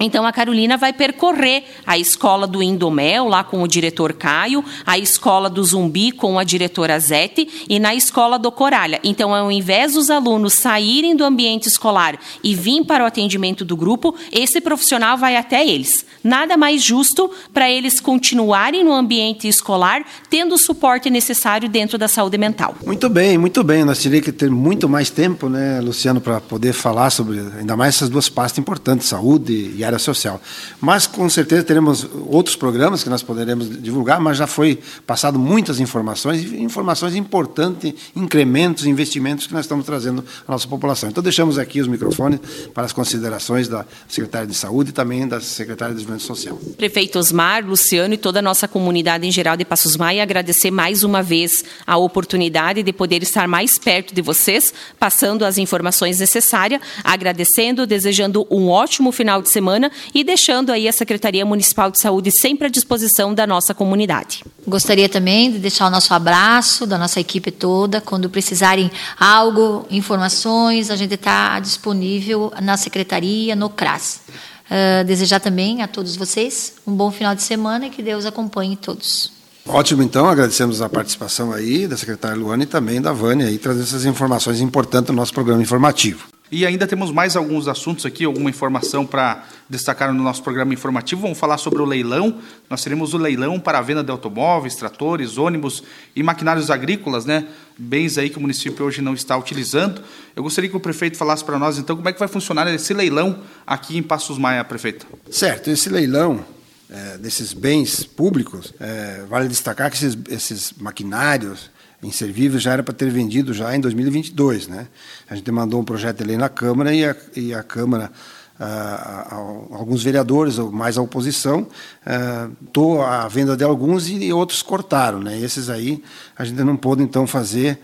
Então 0.01 0.25
a 0.25 0.33
Carolina 0.33 0.77
vai 0.77 0.93
percorrer 0.93 1.65
a 1.85 1.99
escola 1.99 2.47
do 2.47 2.63
Indomel, 2.63 3.27
lá 3.27 3.43
com 3.43 3.63
o 3.63 3.69
diretor 3.69 4.13
Caio, 4.13 4.65
a 4.87 4.97
escola 4.97 5.51
do 5.51 5.63
Zumbi 5.65 6.13
com 6.13 6.39
a 6.39 6.45
diretora 6.45 6.99
Zete 7.01 7.67
e 7.69 7.81
na 7.81 7.95
escola 7.95 8.39
do 8.39 8.53
Coralha. 8.53 9.01
Então, 9.03 9.35
ao 9.35 9.51
invés 9.51 9.95
dos 9.95 10.09
alunos 10.11 10.55
saírem 10.55 11.17
do 11.17 11.25
ambiente 11.25 11.67
escolar 11.67 12.19
e 12.45 12.55
vir 12.55 12.85
para 12.85 13.03
o 13.03 13.07
atendimento 13.07 13.65
do 13.65 13.77
grupo, 13.77 14.15
esse 14.31 14.61
profissional 14.61 15.17
vai 15.17 15.37
até 15.37 15.67
eles. 15.67 16.07
Nada 16.23 16.57
mais 16.57 16.83
justo 16.83 17.31
para 17.53 17.71
eles 17.71 18.01
continuarem 18.01 18.85
no 18.85 18.93
ambiente 18.93 19.49
escolar, 19.49 20.05
tendo 20.29 20.55
o 20.55 20.59
suporte 20.59 21.11
necessário 21.11 21.69
dentro 21.69 21.97
da 21.97 22.07
saúde 22.07 22.37
mental. 22.39 22.77
Muito 22.85 23.09
bem, 23.09 23.39
muito 23.39 23.65
bem. 23.65 23.85
Nós 23.85 23.99
teríamos 23.99 24.27
que 24.27 24.33
ter 24.33 24.51
muito 24.51 24.89
mais 24.89 25.11
tempo, 25.11 25.49
né, 25.49 25.81
Luciano, 25.81 26.21
para 26.21 26.41
poder 26.41 26.73
falar 26.73 27.11
sobre 27.11 27.41
ainda 27.59 27.77
mais 27.77 27.97
essas 27.97 28.09
duas 28.09 28.29
pastas 28.29 28.59
importantes, 28.59 29.09
saúde 29.09 29.75
e 29.77 29.85
área 29.89 29.99
social. 29.99 30.41
Mas 30.81 31.07
com 31.07 31.29
certeza 31.29 31.63
teremos 31.63 32.07
outros 32.29 32.57
programas 32.57 33.03
que 33.03 33.11
nós 33.11 33.23
poderemos 33.23 33.83
divulgar, 33.83 34.21
mas 34.21 34.39
já 34.39 34.47
foi 34.47 34.79
passado 35.07 35.39
muitas 35.39 35.81
informações, 35.81 36.53
informações 36.53 37.15
importantes, 37.15 37.95
incrementos, 38.15 38.87
investimentos 38.87 39.47
que 39.47 39.53
nós 39.53 39.65
estamos 39.65 39.85
trazendo 39.85 40.25
à 40.47 40.53
nossa 40.53 40.69
população. 40.69 41.09
Então 41.09 41.23
deixamos 41.23 41.59
aqui 41.59 41.81
os 41.81 41.89
microfones 41.89 42.41
para 42.73 42.85
as 42.85 42.93
considerações 42.93 43.69
da 43.69 43.85
secretária 44.09 44.47
de 44.47 44.55
Saúde 44.55 44.91
e 44.91 44.93
também 44.93 45.27
da 45.27 45.41
secretária 45.41 45.95
de 45.95 46.01
Desenvolvimento 46.01 46.27
Social. 46.27 46.59
Prefeito 46.77 47.19
Osmar, 47.19 47.65
Luciano 47.65 48.15
e 48.15 48.19
toda 48.19 48.39
a 48.39 48.43
nossa 48.43 48.69
comunidade 48.69 49.27
em 49.27 49.33
geral 49.33 49.57
de 49.57 49.65
Passos 49.65 49.97
Maia, 49.97 50.23
agradecer 50.23 50.71
mais 50.71 51.03
uma 51.03 51.23
vez 51.23 51.65
a 51.87 51.97
oportunidade 51.97 52.83
de 52.83 52.93
poder 52.93 53.23
estar 53.23 53.49
mais 53.49 53.79
perto 53.79 54.15
de 54.15 54.23
vocês, 54.23 54.73
passando 54.99 55.45
as 55.45 55.59
informações 55.59 56.19
necessárias, 56.19 56.81
agradecendo, 57.03 57.87
desejando 57.87 58.47
um 58.51 58.69
ótimo 58.69 59.13
final 59.13 59.41
de 59.41 59.51
semana 59.51 59.78
semana 59.79 59.91
e 60.15 60.25
deixando 60.25 60.71
aí 60.71 60.89
a 60.89 60.93
Secretaria 60.93 61.47
Municipal 61.47 61.91
de 61.91 62.01
Saúde 62.01 62.31
sempre 62.31 62.67
à 62.67 62.71
disposição 62.71 63.33
da 63.33 63.47
nossa 63.47 63.73
comunidade. 63.73 64.45
Gostaria 64.67 65.09
também 65.09 65.53
de 65.53 65.59
deixar 65.59 65.87
o 65.87 65.91
nosso 65.91 66.13
abraço 66.13 66.87
da 66.87 66.99
nossa 66.99 67.21
equipe 67.21 67.51
toda. 67.51 68.01
Quando 68.01 68.29
precisarem 68.29 68.91
algo, 69.19 69.87
informações, 69.91 70.91
a 70.91 70.97
gente 70.97 71.15
está 71.15 71.59
disponível 71.61 72.53
na 72.61 72.77
Secretaria, 72.77 73.55
no 73.55 73.71
CRAS. 73.71 74.21
Uh, 74.69 75.03
desejar 75.05 75.41
também 75.41 75.83
a 75.83 75.89
todos 75.89 76.15
vocês 76.15 76.75
um 76.87 76.93
bom 76.93 77.11
final 77.11 77.35
de 77.35 77.43
semana 77.43 77.87
e 77.87 77.91
que 77.91 78.03
Deus 78.03 78.27
acompanhe 78.27 78.77
todos. 78.77 79.33
Ótimo, 79.67 80.03
então, 80.03 80.27
agradecemos 80.27 80.83
a 80.83 80.89
participação 80.89 81.53
aí 81.53 81.87
da 81.87 81.97
secretária 81.97 82.37
Luana 82.37 82.63
e 82.63 82.67
também 82.67 83.01
da 83.01 83.13
Vânia 83.13 83.47
aí, 83.47 83.59
trazendo 83.59 83.85
essas 83.85 84.05
informações 84.05 84.61
importantes 84.61 85.11
no 85.11 85.17
nosso 85.17 85.33
programa 85.33 85.63
informativo. 85.63 86.27
E 86.51 86.65
ainda 86.65 86.87
temos 86.87 87.11
mais 87.11 87.37
alguns 87.37 87.69
assuntos 87.69 88.07
aqui, 88.07 88.25
alguma 88.25 88.49
informação 88.49 89.05
para 89.07 89.45
destacar 89.69 90.13
no 90.13 90.23
nosso 90.23 90.43
programa 90.43 90.73
informativo. 90.73 91.23
Vamos 91.23 91.39
falar 91.39 91.59
sobre 91.59 91.83
o 91.83 91.85
leilão. 91.85 92.39
Nós 92.71 92.83
teremos 92.83 93.13
o 93.13 93.19
leilão 93.19 93.61
para 93.61 93.79
a 93.79 93.83
venda 93.83 94.03
de 94.03 94.11
automóveis, 94.11 94.75
tratores, 94.75 95.37
ônibus 95.37 95.83
e 96.17 96.23
maquinários 96.23 96.71
agrícolas, 96.71 97.27
né? 97.27 97.47
Bens 97.77 98.17
aí 98.17 98.31
que 98.31 98.39
o 98.39 98.41
município 98.41 98.85
hoje 98.85 99.03
não 99.03 99.15
está 99.15 99.37
utilizando. 99.37 100.03
Eu 100.35 100.43
gostaria 100.43 100.71
que 100.71 100.77
o 100.77 100.81
prefeito 100.81 101.17
falasse 101.17 101.45
para 101.45 101.59
nós, 101.59 101.79
então, 101.79 101.97
como 101.97 102.09
é 102.09 102.13
que 102.13 102.19
vai 102.19 102.29
funcionar 102.29 102.67
esse 102.73 102.95
leilão 102.95 103.41
aqui 103.67 103.99
em 103.99 104.03
Passos 104.03 104.39
Maia, 104.39 104.65
prefeito? 104.65 105.07
Certo, 105.31 105.71
esse 105.71 105.89
leilão 105.89 106.45
é, 106.91 107.19
desses 107.19 107.53
bens 107.53 108.05
públicos, 108.05 108.73
é, 108.81 109.25
vale 109.29 109.49
destacar 109.49 109.91
que 109.91 109.97
esses, 109.97 110.19
esses 110.31 110.73
maquinários, 110.79 111.71
inservível 112.03 112.59
já 112.59 112.73
era 112.73 112.83
para 112.83 112.95
ter 112.95 113.11
vendido 113.11 113.53
já 113.53 113.75
em 113.75 113.81
2022. 113.81 114.69
Né? 114.69 114.87
A 115.29 115.35
gente 115.35 115.51
mandou 115.51 115.81
um 115.81 115.85
projeto 115.85 116.19
de 116.19 116.25
lei 116.25 116.37
na 116.37 116.49
Câmara 116.49 116.95
e 116.95 117.05
a, 117.05 117.17
e 117.35 117.55
a 117.55 117.63
Câmara, 117.63 118.11
ah, 118.59 119.35
alguns 119.71 120.03
vereadores, 120.03 120.59
mais 120.59 120.97
a 120.97 121.03
oposição, 121.03 121.67
ah, 122.07 123.25
a 123.25 123.29
venda 123.29 123.57
de 123.57 123.65
alguns 123.65 124.09
e 124.09 124.33
outros 124.33 124.63
cortaram. 124.63 125.21
Né? 125.21 125.39
esses 125.39 125.69
aí 125.69 126.03
a 126.37 126.45
gente 126.45 126.63
não 126.63 126.77
pôde 126.77 127.03
então 127.03 127.27
fazer 127.27 127.79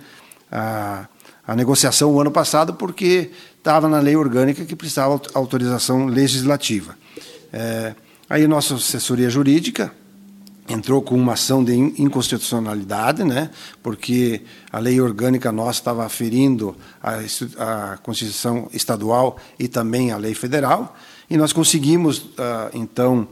a, 0.51 1.07
a 1.47 1.57
negociação 1.57 2.13
o 2.13 2.21
ano 2.21 2.31
passado 2.31 2.75
porque 2.75 3.31
estava 3.59 3.89
na 3.89 3.99
lei 3.99 4.17
orgânica 4.17 4.65
que 4.65 4.77
precisava 4.77 5.21
autorização 5.35 6.07
legislativa. 6.07 6.97
É, 7.53 7.95
aí 8.29 8.47
nossa 8.47 8.75
assessoria 8.75 9.31
jurídica 9.31 9.93
entrou 10.69 11.03
com 11.03 11.15
uma 11.15 11.35
ação 11.35 11.63
de 11.63 11.75
inconstitucionalidade, 11.75 13.23
né, 13.23 13.51
porque 13.83 14.43
a 14.73 14.79
lei 14.79 15.01
orgânica 15.01 15.53
nossa 15.53 15.81
estava 15.81 16.09
ferindo 16.09 16.75
a, 17.03 17.19
a 17.59 17.97
Constituição 17.99 18.69
estadual 18.73 19.37
e 19.59 19.69
também 19.69 20.11
a 20.11 20.17
lei 20.17 20.35
federal, 20.35 20.97
e 21.29 21.37
nós 21.37 21.53
conseguimos, 21.53 22.19
uh, 22.19 22.71
então, 22.73 23.29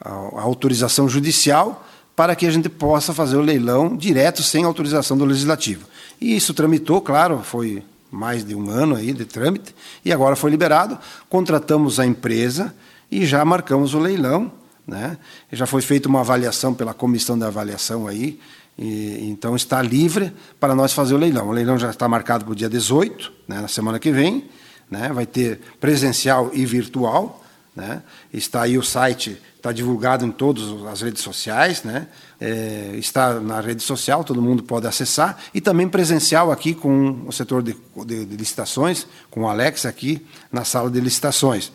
a 0.00 0.42
autorização 0.42 1.08
judicial 1.08 1.84
para 2.14 2.34
que 2.34 2.46
a 2.46 2.50
gente 2.50 2.68
possa 2.68 3.12
fazer 3.12 3.36
o 3.36 3.40
leilão 3.40 3.96
direto, 3.96 4.42
sem 4.42 4.64
autorização 4.64 5.18
do 5.18 5.24
Legislativo. 5.24 5.86
E 6.20 6.34
isso 6.34 6.54
tramitou, 6.54 7.00
claro, 7.00 7.42
foi 7.42 7.82
mais 8.10 8.44
de 8.44 8.54
um 8.54 8.70
ano 8.70 8.94
aí 8.94 9.12
de 9.12 9.24
trâmite, 9.24 9.74
e 10.04 10.12
agora 10.12 10.34
foi 10.34 10.50
liberado, 10.50 10.98
contratamos 11.28 12.00
a 12.00 12.06
empresa 12.06 12.74
e 13.10 13.26
já 13.26 13.44
marcamos 13.44 13.94
o 13.94 13.98
leilão, 13.98 14.50
né? 14.86 15.18
Já 15.50 15.66
foi 15.66 15.82
feita 15.82 16.08
uma 16.08 16.20
avaliação 16.20 16.72
pela 16.72 16.94
comissão 16.94 17.38
da 17.38 17.48
avaliação 17.48 18.06
aí, 18.06 18.38
e, 18.78 19.28
então 19.28 19.56
está 19.56 19.80
livre 19.82 20.32
para 20.60 20.74
nós 20.74 20.92
fazer 20.92 21.14
o 21.14 21.18
leilão. 21.18 21.48
O 21.48 21.52
leilão 21.52 21.78
já 21.78 21.90
está 21.90 22.08
marcado 22.08 22.44
para 22.44 22.52
o 22.52 22.54
dia 22.54 22.68
18, 22.68 23.32
né, 23.48 23.60
na 23.60 23.68
semana 23.68 23.98
que 23.98 24.12
vem. 24.12 24.48
Né, 24.88 25.10
vai 25.12 25.26
ter 25.26 25.60
presencial 25.80 26.50
e 26.52 26.64
virtual. 26.64 27.42
Né, 27.74 28.02
está 28.32 28.62
aí 28.62 28.78
o 28.78 28.82
site, 28.82 29.36
está 29.56 29.70
divulgado 29.70 30.24
em 30.24 30.30
todas 30.30 30.64
as 30.86 31.02
redes 31.02 31.22
sociais. 31.22 31.82
Né, 31.82 32.06
é, 32.40 32.92
está 32.96 33.40
na 33.40 33.60
rede 33.60 33.82
social, 33.82 34.22
todo 34.22 34.40
mundo 34.40 34.62
pode 34.62 34.86
acessar. 34.86 35.38
E 35.52 35.60
também 35.60 35.88
presencial 35.88 36.52
aqui 36.52 36.74
com 36.74 37.24
o 37.26 37.32
setor 37.32 37.62
de, 37.62 37.74
de, 38.04 38.24
de 38.24 38.36
licitações, 38.36 39.06
com 39.30 39.42
o 39.42 39.48
Alex 39.48 39.84
aqui 39.86 40.24
na 40.52 40.64
sala 40.64 40.90
de 40.90 41.00
licitações. 41.00 41.72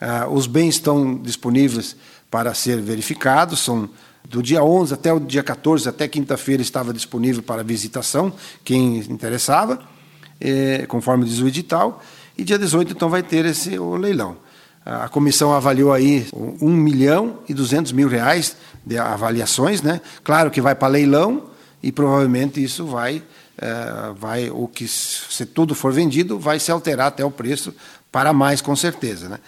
Ah, 0.00 0.28
os 0.30 0.46
bens 0.46 0.76
estão 0.76 1.16
disponíveis 1.16 1.96
para 2.30 2.54
ser 2.54 2.80
verificados. 2.80 3.60
São 3.60 3.88
do 4.28 4.42
dia 4.42 4.62
11 4.62 4.94
até 4.94 5.12
o 5.12 5.18
dia 5.18 5.42
14, 5.42 5.88
até 5.88 6.06
quinta-feira, 6.06 6.60
estava 6.60 6.92
disponível 6.92 7.42
para 7.42 7.62
visitação, 7.62 8.32
quem 8.62 8.98
interessava, 8.98 9.80
é, 10.40 10.84
conforme 10.86 11.24
diz 11.24 11.40
o 11.40 11.48
edital. 11.48 12.02
E 12.36 12.44
dia 12.44 12.58
18, 12.58 12.92
então, 12.92 13.08
vai 13.08 13.22
ter 13.22 13.46
esse 13.46 13.78
o 13.78 13.96
leilão. 13.96 14.36
A 14.84 15.08
comissão 15.08 15.52
avaliou 15.52 15.92
aí 15.92 16.26
1 16.32 16.70
milhão 16.70 17.40
e 17.48 17.52
200 17.52 17.92
mil 17.92 18.08
reais 18.08 18.56
de 18.86 18.96
avaliações, 18.96 19.82
né? 19.82 20.00
Claro 20.24 20.50
que 20.50 20.60
vai 20.60 20.74
para 20.74 20.88
leilão 20.88 21.50
e 21.82 21.92
provavelmente 21.92 22.62
isso 22.62 22.86
vai, 22.86 23.22
é, 23.58 24.12
vai 24.16 24.48
o 24.50 24.66
que 24.66 24.88
se 24.88 25.44
tudo 25.44 25.74
for 25.74 25.92
vendido, 25.92 26.38
vai 26.38 26.58
se 26.58 26.70
alterar 26.70 27.08
até 27.08 27.24
o 27.24 27.30
preço 27.30 27.74
para 28.10 28.32
mais 28.32 28.62
com 28.62 28.74
certeza, 28.74 29.28
né? 29.28 29.38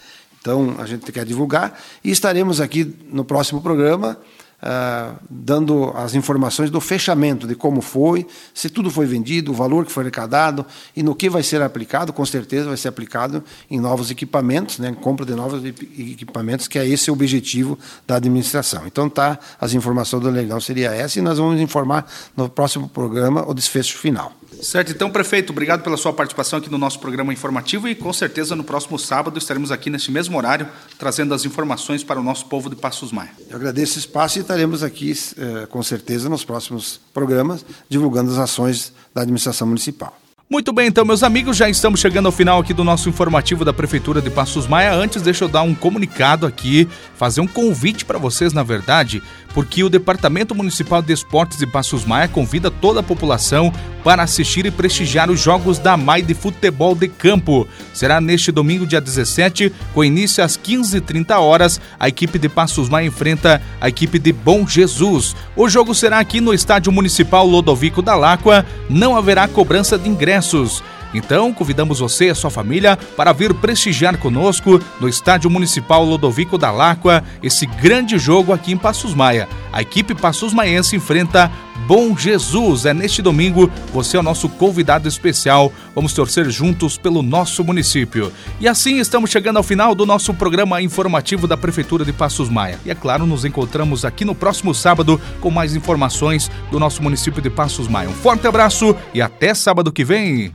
Então, 0.41 0.75
a 0.79 0.87
gente 0.87 1.11
quer 1.11 1.23
divulgar 1.23 1.79
e 2.03 2.09
estaremos 2.09 2.59
aqui 2.59 2.95
no 3.11 3.23
próximo 3.23 3.61
programa 3.61 4.17
uh, 4.61 5.17
dando 5.29 5.91
as 5.95 6.13
informações 6.15 6.69
do 6.69 6.79
fechamento, 6.79 7.47
de 7.47 7.55
como 7.55 7.81
foi, 7.81 8.25
se 8.53 8.69
tudo 8.69 8.89
foi 8.89 9.05
vendido, 9.05 9.51
o 9.51 9.55
valor 9.55 9.85
que 9.85 9.91
foi 9.91 10.03
arrecadado 10.03 10.65
e 10.95 11.03
no 11.03 11.15
que 11.15 11.29
vai 11.29 11.43
ser 11.43 11.61
aplicado, 11.61 12.13
com 12.13 12.25
certeza 12.25 12.67
vai 12.67 12.77
ser 12.77 12.87
aplicado 12.87 13.43
em 13.69 13.79
novos 13.79 14.11
equipamentos, 14.11 14.79
né, 14.79 14.95
compra 15.01 15.25
de 15.25 15.33
novos 15.33 15.63
equipamentos, 15.65 16.67
que 16.67 16.77
é 16.77 16.87
esse 16.87 17.09
o 17.09 17.13
objetivo 17.13 17.77
da 18.07 18.15
administração. 18.15 18.83
Então, 18.85 19.09
tá, 19.09 19.39
as 19.59 19.73
informações 19.73 20.23
do 20.23 20.29
leilão 20.29 20.59
seria 20.59 20.91
essa 20.91 21.19
e 21.19 21.21
nós 21.21 21.37
vamos 21.37 21.59
informar 21.59 22.05
no 22.35 22.49
próximo 22.49 22.87
programa 22.87 23.47
o 23.47 23.53
desfecho 23.53 23.97
final. 23.97 24.33
Certo, 24.61 24.91
então, 24.91 25.09
prefeito, 25.09 25.51
obrigado 25.51 25.81
pela 25.81 25.97
sua 25.97 26.13
participação 26.13 26.59
aqui 26.59 26.69
no 26.69 26.77
nosso 26.77 26.99
programa 26.99 27.33
informativo 27.33 27.87
e 27.87 27.95
com 27.95 28.13
certeza 28.13 28.55
no 28.55 28.63
próximo 28.63 28.99
sábado 28.99 29.39
estaremos 29.39 29.71
aqui 29.71 29.89
neste 29.89 30.11
mesmo 30.11 30.37
horário 30.37 30.67
trazendo 30.99 31.33
as 31.33 31.45
informações 31.45 32.03
para 32.03 32.19
o 32.19 32.23
nosso 32.23 32.45
povo 32.45 32.69
de 32.69 32.75
Passos 32.75 33.11
Maia. 33.11 33.31
Eu 33.49 33.55
agradeço 33.55 33.95
o 33.95 33.99
espaço 33.99 34.37
e 34.37 34.43
estaremos 34.51 34.83
aqui 34.83 35.13
eh, 35.37 35.65
com 35.67 35.81
certeza 35.81 36.27
nos 36.27 36.43
próximos 36.43 36.99
programas 37.13 37.65
divulgando 37.87 38.31
as 38.31 38.37
ações 38.37 38.91
da 39.15 39.21
administração 39.21 39.65
municipal. 39.65 40.13
Muito 40.49 40.73
bem, 40.73 40.87
então, 40.87 41.05
meus 41.05 41.23
amigos, 41.23 41.55
já 41.55 41.69
estamos 41.69 42.01
chegando 42.01 42.25
ao 42.25 42.31
final 42.33 42.59
aqui 42.59 42.73
do 42.73 42.83
nosso 42.83 43.07
informativo 43.07 43.63
da 43.63 43.71
Prefeitura 43.71 44.21
de 44.21 44.29
Passos 44.29 44.67
Maia. 44.67 44.93
Antes, 44.93 45.21
deixa 45.21 45.45
eu 45.45 45.47
dar 45.47 45.61
um 45.61 45.73
comunicado 45.73 46.45
aqui, 46.45 46.89
fazer 47.15 47.39
um 47.39 47.47
convite 47.47 48.03
para 48.03 48.19
vocês, 48.19 48.51
na 48.51 48.61
verdade, 48.61 49.23
porque 49.53 49.83
o 49.83 49.89
Departamento 49.89 50.55
Municipal 50.55 51.01
de 51.01 51.13
Esportes 51.13 51.57
de 51.57 51.67
Passos 51.67 52.05
Maia 52.05 52.27
convida 52.27 52.71
toda 52.71 53.01
a 53.01 53.03
população 53.03 53.71
para 54.03 54.23
assistir 54.23 54.65
e 54.65 54.71
prestigiar 54.71 55.29
os 55.29 55.39
Jogos 55.39 55.77
da 55.77 55.95
MAI 55.95 56.21
de 56.21 56.33
Futebol 56.33 56.95
de 56.95 57.07
Campo. 57.07 57.67
Será 57.93 58.19
neste 58.19 58.51
domingo, 58.51 58.87
dia 58.87 59.01
17, 59.01 59.71
com 59.93 60.03
início 60.03 60.43
às 60.43 60.57
15h30 60.57 61.39
horas, 61.39 61.79
a 61.99 62.07
equipe 62.07 62.39
de 62.39 62.49
Passos 62.49 62.89
Maia 62.89 63.07
enfrenta 63.07 63.61
a 63.79 63.89
equipe 63.89 64.17
de 64.17 64.31
Bom 64.31 64.67
Jesus. 64.67 65.35
O 65.55 65.69
jogo 65.69 65.93
será 65.93 66.19
aqui 66.19 66.41
no 66.41 66.53
Estádio 66.53 66.91
Municipal 66.91 67.45
Lodovico 67.45 68.01
da 68.01 68.15
Láqua, 68.15 68.65
não 68.89 69.15
haverá 69.15 69.47
cobrança 69.47 69.97
de 69.97 70.09
ingressos. 70.09 70.83
Então, 71.13 71.53
convidamos 71.53 71.99
você 71.99 72.27
e 72.27 72.29
a 72.29 72.35
sua 72.35 72.49
família 72.49 72.97
para 73.15 73.33
vir 73.33 73.53
prestigiar 73.53 74.17
conosco 74.17 74.79
no 74.99 75.09
Estádio 75.09 75.49
Municipal 75.49 76.03
Lodovico 76.03 76.57
da 76.57 76.71
Láqua 76.71 77.23
esse 77.41 77.65
grande 77.65 78.17
jogo 78.17 78.53
aqui 78.53 78.71
em 78.71 78.77
Passos 78.77 79.13
Maia. 79.13 79.47
A 79.71 79.81
equipe 79.81 80.13
Passos 80.13 80.53
Maiense 80.53 80.95
enfrenta 80.95 81.51
Bom 81.87 82.15
Jesus. 82.15 82.85
É 82.85 82.93
neste 82.93 83.21
domingo, 83.21 83.69
você 83.91 84.15
é 84.15 84.19
o 84.19 84.23
nosso 84.23 84.47
convidado 84.47 85.07
especial. 85.07 85.71
Vamos 85.95 86.13
torcer 86.13 86.49
juntos 86.49 86.97
pelo 86.97 87.21
nosso 87.21 87.63
município. 87.63 88.31
E 88.59 88.67
assim 88.67 88.99
estamos 88.99 89.29
chegando 89.29 89.57
ao 89.57 89.63
final 89.63 89.95
do 89.95 90.05
nosso 90.05 90.33
programa 90.33 90.81
informativo 90.81 91.47
da 91.47 91.57
Prefeitura 91.57 92.05
de 92.05 92.13
Passos 92.13 92.49
Maia. 92.49 92.79
E 92.85 92.91
é 92.91 92.95
claro, 92.95 93.25
nos 93.25 93.45
encontramos 93.45 94.05
aqui 94.05 94.23
no 94.23 94.35
próximo 94.35 94.73
sábado 94.73 95.19
com 95.39 95.49
mais 95.49 95.75
informações 95.75 96.49
do 96.69 96.79
nosso 96.79 97.01
município 97.01 97.41
de 97.41 97.49
Passos 97.49 97.87
Maia. 97.87 98.09
Um 98.09 98.13
forte 98.13 98.47
abraço 98.47 98.95
e 99.13 99.21
até 99.21 99.53
sábado 99.53 99.91
que 99.91 100.05
vem. 100.05 100.51